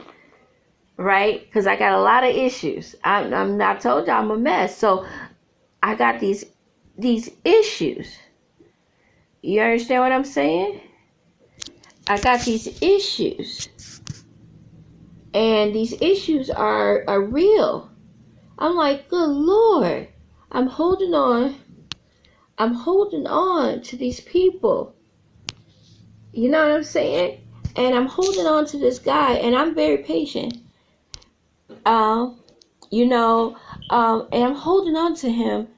Right? 0.97 1.45
Because 1.47 1.69
I 1.69 1.77
got 1.77 1.93
a 1.93 2.01
lot 2.01 2.25
of 2.25 2.35
issues. 2.35 2.97
I, 3.05 3.23
I'm 3.23 3.61
I 3.63 3.77
told 3.77 4.09
y'all 4.09 4.17
I'm 4.17 4.33
a 4.33 4.37
mess. 4.37 4.77
So 4.77 5.07
I 5.81 5.95
got 5.95 6.19
these 6.19 6.45
these 6.97 7.31
issues. 7.45 8.17
You 9.43 9.61
understand 9.61 10.03
what 10.03 10.13
I'm 10.13 10.25
saying? 10.25 10.81
I 12.09 12.19
got 12.21 12.41
these 12.41 12.83
issues. 12.83 13.69
And 15.35 15.75
these 15.75 15.95
issues 16.01 16.51
are 16.51 17.05
are 17.09 17.23
real 17.23 17.89
I'm 18.59 18.75
like, 18.77 19.09
good 19.09 19.31
Lord, 19.31 20.09
I'm 20.51 20.67
holding 20.67 21.15
on. 21.15 21.57
I'm 22.59 22.75
holding 22.75 23.27
on 23.27 23.83
to 23.83 23.97
these 23.97 24.21
people. 24.21 24.97
You 26.33 26.51
know 26.51 26.67
what 26.69 26.77
I'm 26.77 26.85
saying? 26.85 27.41
And 27.77 27.95
I'm 27.95 28.09
holding 28.09 28.47
on 28.47 28.67
to 28.67 28.79
this 28.79 28.99
guy, 28.99 29.35
and 29.35 29.55
I'm 29.55 29.75
very 29.77 29.99
patient. 29.99 30.59
Um, 31.87 32.41
you 32.91 33.07
know, 33.07 33.57
um, 33.91 34.29
and 34.33 34.43
I'm 34.45 34.55
holding 34.57 34.97
on 34.97 35.15
to 35.17 35.31
him, 35.31 35.69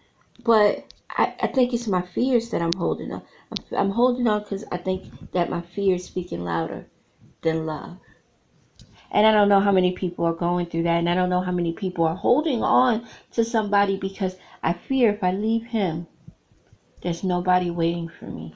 but 0.45 0.87
I, 1.11 1.35
I 1.42 1.47
think 1.49 1.75
it's 1.75 1.87
my 1.88 2.02
fears 2.02 2.50
that 2.50 2.62
I'm 2.62 2.75
holding 2.75 3.12
on. 3.12 3.23
I'm, 3.52 3.61
I'm 3.76 3.90
holding 3.90 4.26
on 4.26 4.40
because 4.42 4.64
I 4.73 4.78
think 4.78 5.11
that 5.33 5.50
my 5.50 5.61
fear 5.61 5.97
is 5.97 6.04
speaking 6.07 6.45
louder 6.45 6.87
than 7.42 7.66
love. 7.66 7.99
And 9.11 9.26
I 9.26 9.33
don't 9.33 9.49
know 9.49 9.61
how 9.61 9.73
many 9.73 9.93
people 9.93 10.25
are 10.25 10.33
going 10.33 10.67
through 10.67 10.85
that. 10.85 10.99
And 10.99 11.09
I 11.09 11.14
don't 11.14 11.31
know 11.31 11.40
how 11.40 11.52
many 11.52 11.73
people 11.73 12.05
are 12.05 12.14
holding 12.14 12.62
on 12.62 13.07
to 13.33 13.45
somebody 13.45 13.97
because 13.97 14.37
I 14.62 14.73
fear 14.73 15.11
if 15.11 15.25
I 15.25 15.33
leave 15.33 15.64
him, 15.64 16.07
there's 17.02 17.25
nobody 17.25 17.71
waiting 17.71 18.09
for 18.09 18.26
me. 18.26 18.55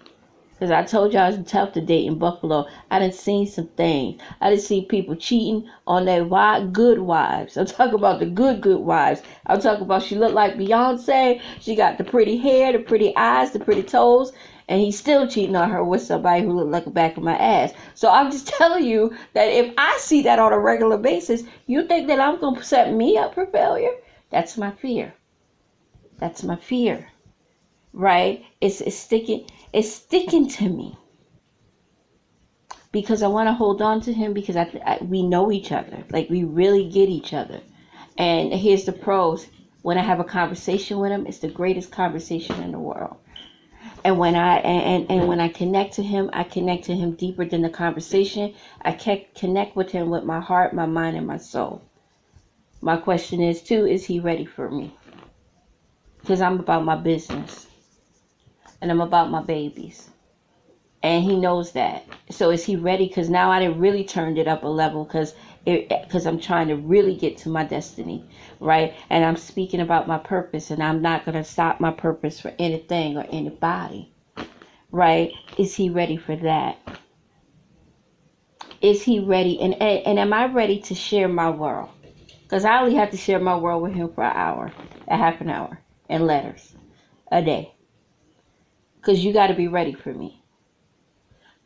Because 0.52 0.70
I 0.70 0.84
told 0.84 1.12
you 1.12 1.18
I 1.18 1.30
was 1.30 1.50
tough 1.50 1.72
to 1.72 1.80
date 1.80 2.06
in 2.06 2.16
Buffalo. 2.16 2.68
I 2.88 3.00
done 3.00 3.10
seen 3.10 3.46
some 3.46 3.66
things. 3.68 4.20
I 4.40 4.50
done 4.50 4.60
see 4.60 4.84
people 4.84 5.16
cheating 5.16 5.68
on 5.86 6.04
their 6.04 6.24
wife, 6.24 6.72
good 6.72 7.00
wives. 7.00 7.56
I'm 7.56 7.66
talking 7.66 7.94
about 7.94 8.20
the 8.20 8.26
good, 8.26 8.60
good 8.60 8.78
wives. 8.78 9.22
I'm 9.46 9.60
talking 9.60 9.82
about 9.82 10.04
she 10.04 10.14
looked 10.14 10.34
like 10.34 10.54
Beyonce. 10.54 11.40
She 11.58 11.74
got 11.74 11.98
the 11.98 12.04
pretty 12.04 12.36
hair, 12.36 12.72
the 12.72 12.78
pretty 12.78 13.14
eyes, 13.16 13.50
the 13.50 13.58
pretty 13.58 13.82
toes 13.82 14.32
and 14.68 14.80
he's 14.80 14.98
still 14.98 15.28
cheating 15.28 15.56
on 15.56 15.70
her 15.70 15.84
with 15.84 16.02
somebody 16.02 16.42
who 16.42 16.52
looked 16.52 16.70
like 16.70 16.84
the 16.84 16.90
back 16.90 17.16
of 17.16 17.22
my 17.22 17.36
ass. 17.36 17.74
So 17.94 18.10
I'm 18.10 18.30
just 18.30 18.46
telling 18.58 18.84
you 18.84 19.14
that 19.34 19.48
if 19.48 19.74
I 19.76 19.96
see 20.00 20.22
that 20.22 20.38
on 20.38 20.52
a 20.52 20.58
regular 20.58 20.96
basis, 20.96 21.42
you 21.66 21.86
think 21.86 22.06
that 22.08 22.20
I'm 22.20 22.40
to 22.40 22.64
set 22.64 22.92
me 22.92 23.18
up 23.18 23.34
for 23.34 23.46
failure? 23.46 23.92
That's 24.30 24.56
my 24.56 24.70
fear. 24.70 25.12
That's 26.18 26.42
my 26.42 26.56
fear. 26.56 27.08
Right? 27.92 28.44
It's, 28.60 28.80
it's 28.80 28.96
sticking 28.96 29.46
it's 29.72 29.92
sticking 29.92 30.48
to 30.48 30.68
me. 30.68 30.96
Because 32.90 33.22
I 33.22 33.28
want 33.28 33.48
to 33.48 33.52
hold 33.52 33.82
on 33.82 34.00
to 34.02 34.12
him 34.12 34.32
because 34.32 34.56
I, 34.56 34.70
I 34.86 34.98
we 35.04 35.22
know 35.22 35.50
each 35.52 35.72
other. 35.72 36.04
Like 36.10 36.30
we 36.30 36.44
really 36.44 36.88
get 36.88 37.08
each 37.08 37.34
other. 37.34 37.60
And 38.16 38.52
here's 38.52 38.84
the 38.84 38.92
pros. 38.92 39.46
When 39.82 39.98
I 39.98 40.02
have 40.02 40.20
a 40.20 40.24
conversation 40.24 40.98
with 41.00 41.10
him, 41.10 41.26
it's 41.26 41.38
the 41.38 41.48
greatest 41.48 41.90
conversation 41.90 42.62
in 42.62 42.72
the 42.72 42.78
world 42.78 43.16
and 44.04 44.18
when 44.18 44.36
I 44.36 44.58
and, 44.58 45.06
and 45.10 45.28
when 45.28 45.40
I 45.40 45.48
connect 45.48 45.94
to 45.94 46.04
him, 46.04 46.30
I 46.34 46.44
connect 46.44 46.84
to 46.86 46.96
him 46.96 47.12
deeper 47.12 47.46
than 47.46 47.62
the 47.62 47.70
conversation. 47.70 48.54
I 48.82 48.92
connect 49.34 49.76
with 49.76 49.90
him 49.90 50.10
with 50.10 50.24
my 50.24 50.40
heart, 50.40 50.74
my 50.74 50.86
mind, 50.86 51.16
and 51.16 51.26
my 51.26 51.38
soul. 51.38 51.82
My 52.82 52.96
question 52.96 53.40
is 53.42 53.62
too: 53.62 53.86
Is 53.86 54.04
he 54.06 54.20
ready 54.20 54.46
for 54.46 54.70
me? 54.70 54.92
Because 56.20 56.40
I'm 56.40 56.60
about 56.60 56.84
my 56.84 56.96
business, 56.96 57.68
and 58.82 58.90
I'm 58.90 59.00
about 59.02 59.30
my 59.30 59.42
babies, 59.42 60.10
and 61.02 61.24
he 61.24 61.36
knows 61.36 61.72
that. 61.72 62.04
So 62.30 62.50
is 62.50 62.64
he 62.64 62.76
ready? 62.76 63.06
Because 63.08 63.30
now 63.30 63.50
I 63.50 63.60
didn't 63.60 63.80
really 63.80 64.04
turned 64.04 64.38
it 64.38 64.48
up 64.48 64.64
a 64.64 64.68
level 64.68 65.04
because 65.04 65.34
because 65.64 66.26
I'm 66.26 66.38
trying 66.40 66.68
to 66.68 66.76
really 66.76 67.16
get 67.16 67.38
to 67.38 67.48
my 67.48 67.64
destiny, 67.64 68.24
right? 68.60 68.94
And 69.10 69.24
I'm 69.24 69.36
speaking 69.36 69.80
about 69.80 70.06
my 70.06 70.18
purpose, 70.18 70.70
and 70.70 70.82
I'm 70.82 71.00
not 71.00 71.24
going 71.24 71.36
to 71.36 71.44
stop 71.44 71.80
my 71.80 71.90
purpose 71.90 72.40
for 72.40 72.52
anything 72.58 73.16
or 73.16 73.26
anybody, 73.30 74.12
right? 74.90 75.32
Is 75.58 75.74
he 75.74 75.90
ready 75.90 76.16
for 76.16 76.36
that? 76.36 76.78
Is 78.82 79.02
he 79.02 79.20
ready? 79.20 79.58
And, 79.60 79.80
and, 79.80 80.18
am 80.18 80.32
I 80.34 80.46
ready 80.46 80.78
to 80.80 80.94
share 80.94 81.28
my 81.28 81.48
world? 81.48 81.88
Because 82.42 82.66
I 82.66 82.80
only 82.80 82.96
have 82.96 83.10
to 83.12 83.16
share 83.16 83.40
my 83.40 83.56
world 83.56 83.82
with 83.82 83.94
him 83.94 84.12
for 84.12 84.22
an 84.24 84.36
hour, 84.36 84.70
a 85.08 85.16
half 85.16 85.40
an 85.40 85.48
hour, 85.48 85.80
and 86.10 86.26
letters 86.26 86.74
a 87.32 87.42
day. 87.42 87.74
Because 88.96 89.24
you 89.24 89.32
got 89.32 89.46
to 89.46 89.54
be 89.54 89.68
ready 89.68 89.94
for 89.94 90.12
me 90.12 90.43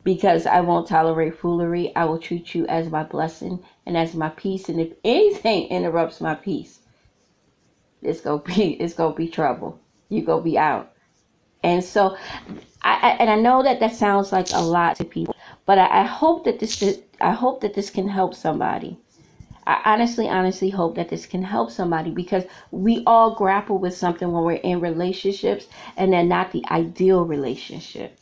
because 0.03 0.45
I 0.45 0.61
won't 0.61 0.87
tolerate 0.87 1.37
foolery. 1.37 1.95
I 1.95 2.05
will 2.05 2.19
treat 2.19 2.55
you 2.55 2.65
as 2.67 2.89
my 2.89 3.03
blessing 3.03 3.63
and 3.85 3.97
as 3.97 4.15
my 4.15 4.29
peace. 4.29 4.69
And 4.69 4.79
if 4.79 4.93
anything 5.03 5.67
interrupts 5.69 6.21
my 6.21 6.35
peace, 6.35 6.79
it's 8.01 8.21
gonna 8.21 8.41
be 8.41 8.73
it's 8.81 8.93
gonna 8.93 9.15
be 9.15 9.27
trouble. 9.27 9.79
You 10.09 10.23
gonna 10.23 10.41
be 10.41 10.57
out. 10.57 10.91
And 11.61 11.83
so, 11.83 12.15
I, 12.83 12.93
I 12.93 13.09
and 13.19 13.29
I 13.29 13.35
know 13.35 13.63
that 13.63 13.81
that 13.81 13.93
sounds 13.93 14.31
like 14.31 14.47
a 14.53 14.61
lot 14.61 14.95
to 14.97 15.03
people, 15.05 15.35
but 15.65 15.77
I, 15.77 16.01
I 16.01 16.03
hope 16.03 16.45
that 16.45 16.59
this 16.59 17.01
I 17.19 17.31
hope 17.33 17.61
that 17.61 17.73
this 17.73 17.89
can 17.89 18.07
help 18.07 18.33
somebody. 18.33 18.97
I 19.67 19.81
honestly, 19.85 20.27
honestly 20.27 20.71
hope 20.71 20.95
that 20.95 21.09
this 21.09 21.27
can 21.27 21.43
help 21.43 21.69
somebody 21.69 22.09
because 22.09 22.45
we 22.71 23.03
all 23.05 23.35
grapple 23.35 23.77
with 23.77 23.95
something 23.95 24.31
when 24.31 24.43
we're 24.43 24.53
in 24.53 24.79
relationships 24.79 25.67
and 25.95 26.11
they're 26.11 26.23
not 26.23 26.51
the 26.51 26.63
ideal 26.71 27.23
relationship. 27.23 28.17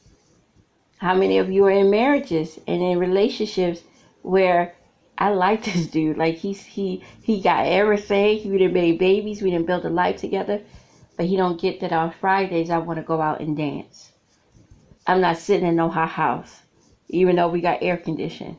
How 0.98 1.13
many 1.16 1.38
of 1.38 1.51
you 1.51 1.66
are 1.66 1.72
in 1.72 1.89
marriages 1.89 2.60
and 2.68 2.82
in 2.82 2.98
relationships 3.00 3.84
where 4.24 4.74
I 5.18 5.30
like 5.30 5.63
this 5.66 5.88
dude. 5.88 6.18
Like 6.18 6.36
he's 6.36 6.63
he 6.63 7.04
he 7.22 7.42
got 7.42 7.66
everything. 7.66 8.51
We 8.51 8.58
didn't 8.58 8.74
make 8.74 9.00
babies. 9.00 9.42
We 9.42 9.51
didn't 9.51 9.68
build 9.68 9.86
a 9.86 9.89
life 9.89 10.18
together. 10.18 10.62
But 11.16 11.25
he 11.25 11.36
don't 11.36 11.60
get 11.60 11.80
that 11.80 11.92
on 11.92 12.12
Fridays 12.12 12.70
I 12.70 12.77
want 12.77 12.98
to 12.98 13.04
go 13.04 13.20
out 13.20 13.42
and 13.42 13.58
dance. 13.58 14.12
I'm 15.08 15.22
not 15.22 15.38
sitting 15.38 15.68
in 15.68 15.75
no 15.75 15.89
hot 15.89 16.10
house, 16.10 16.62
even 17.10 17.36
though 17.36 17.48
we 17.48 17.62
got 17.62 17.82
air 17.82 17.98
conditioning. 17.98 18.58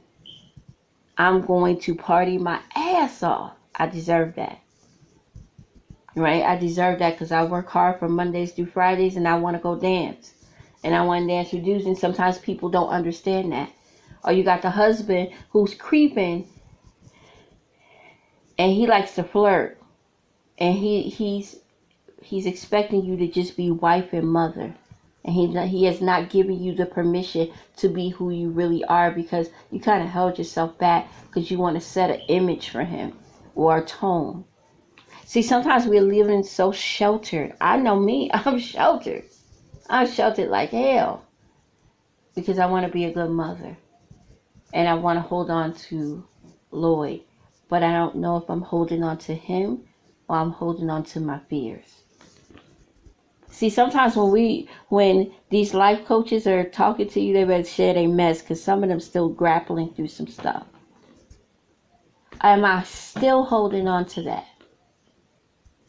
I'm 1.16 1.42
going 1.42 1.78
to 1.80 1.94
party 1.94 2.38
my 2.38 2.60
ass 2.74 3.22
off. 3.22 3.52
I 3.76 3.86
deserve 3.86 4.34
that. 4.36 4.58
Right? 6.16 6.42
I 6.42 6.56
deserve 6.56 6.98
that 6.98 7.14
because 7.14 7.30
I 7.30 7.44
work 7.44 7.68
hard 7.68 7.98
from 8.00 8.16
Mondays 8.16 8.52
through 8.52 8.66
Fridays 8.66 9.16
and 9.16 9.28
I 9.28 9.36
want 9.36 9.56
to 9.56 9.62
go 9.62 9.76
dance. 9.76 10.32
And 10.84 10.94
I 10.94 11.04
want 11.04 11.28
to 11.28 11.60
dudes. 11.60 11.86
And 11.86 11.98
sometimes 11.98 12.38
people 12.38 12.68
don't 12.68 12.88
understand 12.88 13.52
that. 13.52 13.72
Or 14.24 14.32
you 14.32 14.44
got 14.44 14.62
the 14.62 14.70
husband 14.70 15.30
who's 15.50 15.74
creeping 15.74 16.48
and 18.58 18.72
he 18.72 18.86
likes 18.86 19.14
to 19.14 19.24
flirt. 19.24 19.78
And 20.58 20.76
he 20.76 21.02
he's 21.02 21.56
he's 22.22 22.46
expecting 22.46 23.04
you 23.04 23.16
to 23.16 23.28
just 23.28 23.56
be 23.56 23.70
wife 23.70 24.12
and 24.12 24.28
mother. 24.28 24.74
And 25.24 25.34
he 25.34 25.66
he 25.66 25.84
has 25.84 26.00
not 26.00 26.30
given 26.30 26.62
you 26.62 26.74
the 26.74 26.86
permission 26.86 27.52
to 27.76 27.88
be 27.88 28.10
who 28.10 28.30
you 28.30 28.50
really 28.50 28.84
are 28.84 29.10
because 29.10 29.50
you 29.70 29.80
kind 29.80 30.02
of 30.02 30.08
held 30.08 30.38
yourself 30.38 30.76
back 30.78 31.10
because 31.26 31.50
you 31.50 31.58
want 31.58 31.76
to 31.76 31.80
set 31.80 32.10
an 32.10 32.20
image 32.28 32.70
for 32.70 32.84
him 32.84 33.16
or 33.54 33.78
a 33.78 33.84
tone. 33.84 34.44
See 35.24 35.42
sometimes 35.42 35.86
we're 35.86 36.02
living 36.02 36.42
so 36.42 36.72
sheltered. 36.72 37.54
I 37.60 37.76
know 37.76 37.98
me 37.98 38.30
i'm 38.34 38.58
sheltered 38.58 39.24
i'm 39.88 40.06
sheltered 40.06 40.48
like 40.48 40.70
hell 40.70 41.24
because 42.34 42.58
i 42.58 42.66
want 42.66 42.86
to 42.86 42.92
be 42.92 43.04
a 43.04 43.12
good 43.12 43.30
mother 43.30 43.76
and 44.72 44.88
I 44.88 44.94
want 44.94 45.16
to 45.16 45.22
hold 45.22 45.50
on 45.50 45.74
to 45.74 46.24
Lloyd, 46.70 47.22
but 47.68 47.82
I 47.82 47.92
don't 47.92 48.16
know 48.16 48.36
if 48.36 48.48
I'm 48.50 48.62
holding 48.62 49.02
on 49.02 49.18
to 49.18 49.34
him 49.34 49.84
or 50.28 50.36
I'm 50.36 50.50
holding 50.50 50.90
on 50.90 51.04
to 51.04 51.20
my 51.20 51.38
fears. 51.50 52.02
See, 53.50 53.70
sometimes 53.70 54.14
when 54.14 54.30
we, 54.30 54.68
when 54.88 55.32
these 55.50 55.74
life 55.74 56.04
coaches 56.04 56.46
are 56.46 56.68
talking 56.68 57.08
to 57.08 57.20
you, 57.20 57.32
they 57.32 57.44
better 57.44 57.64
share 57.64 57.94
their 57.94 58.08
mess 58.08 58.42
because 58.42 58.62
some 58.62 58.82
of 58.82 58.88
them 58.88 59.00
still 59.00 59.30
grappling 59.30 59.94
through 59.94 60.08
some 60.08 60.28
stuff. 60.28 60.66
Am 62.42 62.64
I 62.64 62.84
still 62.84 63.42
holding 63.42 63.88
on 63.88 64.04
to 64.06 64.22
that? 64.22 64.46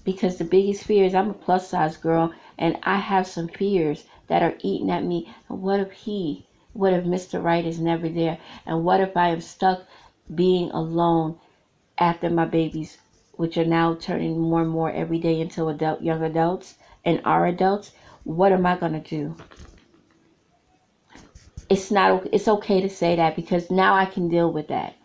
Because 0.03 0.38
the 0.38 0.46
biggest 0.46 0.86
fear 0.86 1.06
is 1.06 1.13
I'm 1.13 1.29
a 1.29 1.34
plus 1.34 1.68
size 1.68 1.98
girl 1.98 2.34
and 2.60 2.78
I 2.84 2.98
have 2.98 3.25
some 3.25 3.48
fears 3.48 4.04
that 4.28 4.44
are 4.44 4.58
eating 4.60 4.92
at 4.92 5.06
me. 5.06 5.34
And 5.48 5.62
what 5.62 5.80
if 5.80 5.92
he 5.92 6.46
what 6.74 6.94
if 6.94 7.04
Mr. 7.06 7.44
Right 7.44 7.66
is 7.66 7.80
never 7.80 8.08
there? 8.08 8.38
And 8.66 8.84
what 8.84 9.00
if 9.00 9.18
I 9.18 9.30
am 9.30 9.42
stuck 9.42 9.86
being 10.34 10.70
alone 10.70 11.39
after 11.98 12.30
my 12.30 12.46
babies, 12.46 13.00
which 13.32 13.58
are 13.58 13.66
now 13.66 13.96
turning 13.96 14.39
more 14.39 14.62
and 14.62 14.70
more 14.70 14.92
every 14.92 15.18
day 15.18 15.42
into 15.42 15.68
adult 15.68 16.01
young 16.01 16.22
adults 16.22 16.75
and 17.04 17.22
are 17.25 17.48
adults? 17.48 17.92
What 18.24 18.51
am 18.51 18.66
I 18.66 18.75
gonna 18.75 19.00
do? 19.00 19.36
It's 21.70 21.89
not 21.89 22.28
it's 22.32 22.48
okay 22.48 22.82
to 22.82 22.89
say 22.89 23.16
that 23.16 23.36
because 23.36 23.72
now 23.72 23.96
I 23.96 24.06
can 24.06 24.28
deal 24.28 24.51
with 24.51 24.68
that. 24.68 24.96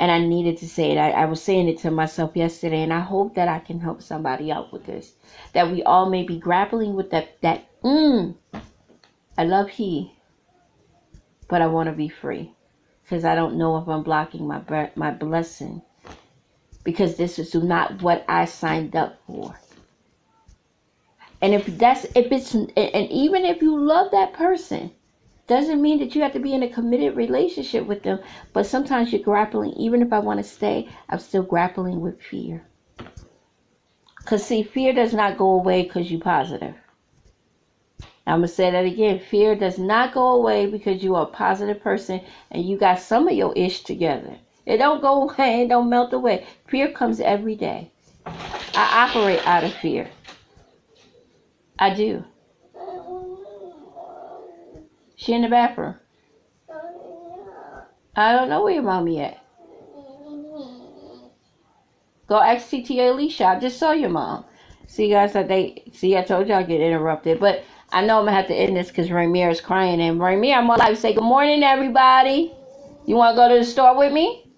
And 0.00 0.10
I 0.10 0.18
needed 0.18 0.58
to 0.58 0.68
say 0.68 0.92
it. 0.92 0.98
I, 0.98 1.10
I 1.10 1.26
was 1.26 1.42
saying 1.42 1.68
it 1.68 1.78
to 1.80 1.90
myself 1.90 2.36
yesterday, 2.36 2.82
and 2.82 2.92
I 2.92 3.00
hope 3.00 3.34
that 3.36 3.48
I 3.48 3.60
can 3.60 3.80
help 3.80 4.02
somebody 4.02 4.50
out 4.50 4.72
with 4.72 4.86
this. 4.86 5.12
That 5.52 5.70
we 5.70 5.82
all 5.84 6.10
may 6.10 6.24
be 6.24 6.38
grappling 6.38 6.94
with 6.94 7.10
that 7.10 7.40
that 7.42 7.66
mm, 7.84 8.34
I 9.38 9.44
love 9.44 9.68
he 9.68 10.14
but 11.50 11.60
I 11.60 11.66
want 11.66 11.88
to 11.88 11.92
be 11.92 12.08
free 12.08 12.52
because 13.02 13.24
I 13.24 13.34
don't 13.34 13.58
know 13.58 13.76
if 13.76 13.88
I'm 13.88 14.04
blocking 14.04 14.46
my 14.46 14.62
my 14.94 15.10
blessing 15.10 15.82
because 16.84 17.16
this 17.16 17.38
is 17.38 17.54
not 17.54 18.02
what 18.02 18.24
I 18.28 18.46
signed 18.46 18.96
up 18.96 19.18
for. 19.26 19.54
And 21.42 21.54
if 21.54 21.66
that's 21.66 22.04
if 22.14 22.32
it's 22.32 22.54
and 22.54 22.70
even 22.76 23.44
if 23.44 23.62
you 23.62 23.78
love 23.78 24.12
that 24.12 24.32
person, 24.32 24.92
doesn't 25.50 25.82
mean 25.82 25.98
that 25.98 26.14
you 26.14 26.22
have 26.22 26.32
to 26.32 26.38
be 26.38 26.54
in 26.54 26.62
a 26.62 26.68
committed 26.68 27.16
relationship 27.16 27.84
with 27.84 28.04
them. 28.04 28.20
But 28.52 28.66
sometimes 28.66 29.12
you're 29.12 29.20
grappling. 29.20 29.72
Even 29.72 30.00
if 30.00 30.12
I 30.12 30.20
want 30.20 30.38
to 30.38 30.44
stay, 30.44 30.88
I'm 31.08 31.18
still 31.18 31.42
grappling 31.42 32.00
with 32.00 32.22
fear. 32.22 32.64
Cause 34.24 34.44
see, 34.44 34.62
fear 34.62 34.92
does 34.92 35.12
not 35.12 35.36
go 35.36 35.50
away 35.50 35.82
because 35.82 36.08
you're 36.08 36.20
positive. 36.20 36.76
I'm 38.26 38.38
going 38.38 38.42
to 38.42 38.48
say 38.48 38.70
that 38.70 38.84
again. 38.84 39.18
Fear 39.18 39.56
does 39.56 39.76
not 39.76 40.14
go 40.14 40.28
away 40.28 40.66
because 40.66 41.02
you 41.02 41.16
are 41.16 41.24
a 41.24 41.36
positive 41.44 41.82
person 41.82 42.20
and 42.52 42.64
you 42.64 42.76
got 42.76 43.00
some 43.00 43.26
of 43.26 43.34
your 43.34 43.52
ish 43.56 43.82
together. 43.82 44.38
It 44.66 44.76
don't 44.76 45.02
go 45.02 45.22
away, 45.28 45.62
it 45.62 45.68
don't 45.68 45.90
melt 45.90 46.12
away. 46.12 46.46
Fear 46.68 46.92
comes 46.92 47.18
every 47.18 47.56
day. 47.56 47.90
I 48.24 49.08
operate 49.08 49.44
out 49.48 49.64
of 49.64 49.72
fear. 49.72 50.08
I 51.76 51.92
do. 51.92 52.22
She 55.20 55.34
in 55.34 55.42
the 55.42 55.48
bathroom. 55.48 55.96
I 58.16 58.32
don't 58.32 58.48
know 58.48 58.64
where 58.64 58.72
your 58.72 58.82
mommy 58.82 59.20
at. 59.20 59.44
Go 62.26 62.40
ask 62.40 62.68
TTA 62.70 63.10
Alicia. 63.10 63.44
I 63.44 63.58
just 63.60 63.78
saw 63.78 63.92
your 63.92 64.08
mom. 64.08 64.46
See, 64.86 65.10
guys, 65.10 65.34
that 65.34 65.46
they 65.46 65.84
see. 65.92 66.16
I 66.16 66.22
told 66.22 66.50
I 66.50 66.62
get 66.62 66.80
interrupted, 66.80 67.38
but 67.38 67.64
I 67.92 68.00
know 68.00 68.18
I'm 68.18 68.24
gonna 68.24 68.36
have 68.36 68.46
to 68.46 68.54
end 68.54 68.78
this 68.78 68.88
because 68.88 69.10
Rainier 69.10 69.50
is 69.50 69.60
crying. 69.60 70.00
And 70.00 70.18
Rainier, 70.22 70.56
I'm 70.56 70.66
gonna 70.66 70.96
say 70.96 71.12
good 71.12 71.22
morning, 71.22 71.62
everybody. 71.62 72.54
You 73.04 73.16
want 73.16 73.34
to 73.34 73.36
go 73.36 73.48
to 73.50 73.58
the 73.58 73.64
store 73.64 73.98
with 73.98 74.14
me? 74.14 74.50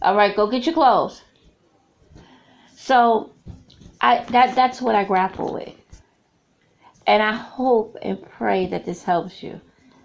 All 0.00 0.16
right, 0.16 0.34
go 0.34 0.46
get 0.46 0.64
your 0.64 0.74
clothes. 0.74 1.22
So, 2.74 3.32
I 4.00 4.24
that 4.30 4.54
that's 4.54 4.80
what 4.80 4.94
I 4.94 5.04
grapple 5.04 5.52
with, 5.52 5.74
and 7.06 7.22
I 7.22 7.32
hope 7.32 7.96
and 8.02 8.22
pray 8.22 8.66
that 8.66 8.84
this 8.84 9.02
helps 9.02 9.42
you. 9.42 9.60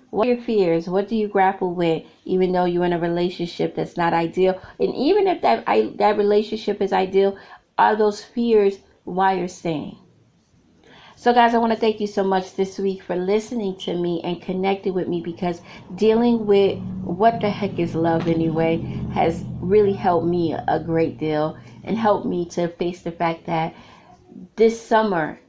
What 0.10 0.28
are 0.28 0.34
your 0.34 0.42
fears? 0.42 0.88
What 0.88 1.08
do 1.08 1.16
you 1.16 1.28
grapple 1.28 1.74
with, 1.74 2.04
even 2.24 2.52
though 2.52 2.66
you're 2.66 2.86
in 2.86 2.94
a 2.94 3.00
relationship 3.00 3.76
that's 3.76 3.98
not 3.98 4.14
ideal? 4.14 4.60
And 4.80 4.96
even 4.96 5.28
if 5.28 5.42
that 5.42 5.64
I, 5.68 5.94
that 5.96 6.18
relationship 6.18 6.82
is 6.82 6.94
ideal, 6.94 7.38
are 7.78 7.96
those 7.96 8.24
fears 8.24 8.80
why 9.04 9.34
you're 9.34 9.48
staying? 9.48 9.98
So, 11.18 11.34
guys, 11.34 11.56
I 11.56 11.60
want 11.60 11.72
to 11.72 11.80
thank 11.80 12.02
you 12.02 12.08
so 12.08 12.24
much 12.24 12.56
this 12.56 12.78
week 12.78 13.02
for 13.02 13.16
listening 13.16 13.78
to 13.80 13.98
me 13.98 14.22
and 14.24 14.42
connecting 14.42 14.94
with 14.94 15.08
me 15.08 15.22
because 15.22 15.62
dealing 15.96 16.46
with 16.46 16.78
what 17.04 17.40
the 17.40 17.50
heck 17.50 17.80
is 17.80 17.96
love 17.96 18.28
anyway 18.28 18.78
has 19.14 19.46
really 19.62 19.94
helped 19.94 20.28
me 20.28 20.54
a 20.54 20.80
great 20.80 21.18
deal 21.18 21.58
and 21.86 21.98
helped 21.98 22.26
me 22.26 22.46
to 22.50 22.68
face 22.68 23.02
the 23.02 23.12
fact 23.12 23.46
that 23.46 23.74
this 24.58 24.80
summer 24.80 25.40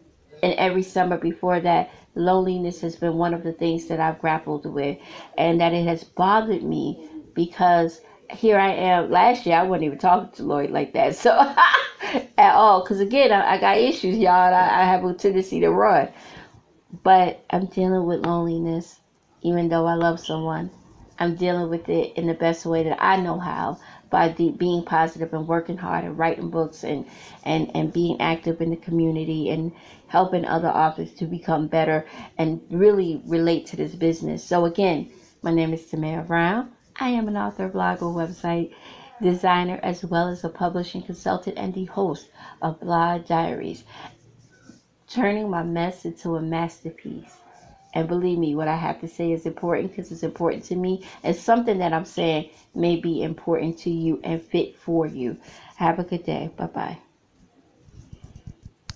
and 0.43 0.55
every 0.55 0.83
summer 0.83 1.17
before 1.17 1.61
that, 1.61 1.91
loneliness 2.15 2.81
has 2.81 2.97
been 2.97 3.15
one 3.15 3.35
of 3.35 3.43
the 3.43 3.53
things 3.53 3.87
that 3.87 4.01
I've 4.01 4.21
grappled 4.21 4.67
with 4.67 4.99
and 5.37 5.61
that 5.61 5.73
it 5.73 5.87
has 5.87 6.05
bothered 6.05 6.63
me 6.63 7.09
because 7.35 8.01
here 8.31 8.59
I 8.59 8.73
am. 8.73 9.11
Last 9.11 9.47
year, 9.47 9.57
I 9.57 9.63
wasn't 9.63 9.85
even 9.85 9.99
talking 9.99 10.31
to 10.33 10.43
Lloyd 10.43 10.71
like 10.71 10.93
that, 10.95 11.15
so 11.15 11.33
at 12.39 12.55
all. 12.55 12.83
Because 12.83 13.01
again, 13.01 13.33
I, 13.33 13.55
I, 13.55 13.59
got 13.59 13.79
issues, 13.79 14.17
y'all. 14.17 14.55
I, 14.55 14.83
I 14.83 14.85
have 14.85 15.05
a 15.05 15.13
tendency 15.13 15.61
to 15.61 15.71
run, 15.71 16.09
but 17.03 17.45
I'm 17.51 17.67
dealing 17.67 18.05
with 18.07 18.27
loneliness, 18.27 19.01
even 19.43 19.69
though 19.69 19.87
I 19.87 19.95
love 19.95 20.19
someone. 20.19 20.71
I'm 21.19 21.35
dealing 21.35 21.69
with 21.71 21.89
it 21.89 22.13
in 22.17 22.27
the 22.27 22.35
best 22.35 22.67
way 22.67 22.85
that 22.85 22.99
I 23.03 23.17
know 23.17 23.39
how 23.39 23.79
by 24.11 24.29
de- 24.29 24.53
being 24.53 24.83
positive 24.83 25.33
and 25.33 25.49
working 25.49 25.79
hard 25.79 26.05
and 26.05 26.19
writing 26.19 26.51
books 26.51 26.85
and, 26.85 27.07
and, 27.45 27.71
and 27.75 27.93
being 27.93 28.17
active 28.21 28.61
in 28.61 28.71
the 28.71 28.77
community 28.77 29.51
and 29.51 29.73
helping 30.09 30.45
other 30.47 30.69
authors 30.71 31.13
to 31.15 31.27
become 31.27 31.69
better 31.69 32.05
and 32.39 32.61
really 32.71 33.21
relate 33.27 33.67
to 33.67 33.77
this 33.77 33.95
business. 33.97 34.43
So 34.45 34.65
again, 34.67 35.07
my 35.43 35.53
name 35.53 35.73
is 35.75 35.87
Tamara 35.87 36.25
Brown. 36.25 36.67
I 37.01 37.11
am 37.11 37.29
an 37.29 37.37
author, 37.37 37.69
blogger, 37.71 38.13
website 38.15 38.71
designer, 39.23 39.81
as 39.83 40.05
well 40.05 40.29
as 40.29 40.45
a 40.45 40.51
publishing 40.51 41.03
consultant 41.03 41.59
and 41.59 41.75
the 41.75 41.87
host 41.87 42.29
of 42.63 42.79
Blog 42.81 43.25
Diaries, 43.27 43.85
turning 45.09 45.51
my 45.51 45.63
mess 45.63 46.05
into 46.05 46.37
a 46.37 46.43
masterpiece. 46.43 47.39
And 47.97 48.09
believe 48.09 48.39
me, 48.39 48.55
what 48.57 48.69
I 48.69 48.77
have 48.77 49.01
to 49.01 49.09
say 49.09 49.33
is 49.33 49.47
important 49.47 49.93
because 49.93 50.13
it's 50.13 50.25
important 50.25 50.65
to 50.67 50.77
me, 50.77 51.03
and 51.25 51.37
something 51.37 51.79
that 51.81 51.95
I'm 51.95 52.07
saying 52.07 52.47
may 52.77 52.97
be 52.97 53.25
important 53.25 53.79
to 53.81 53.91
you 53.91 54.21
and 54.25 54.43
fit 54.43 54.77
for 54.77 55.07
you. 55.09 55.39
Have 55.77 56.01
a 56.01 56.05
good 56.05 56.25
day. 56.25 56.53
Bye 56.59 56.69
bye. 56.69 56.99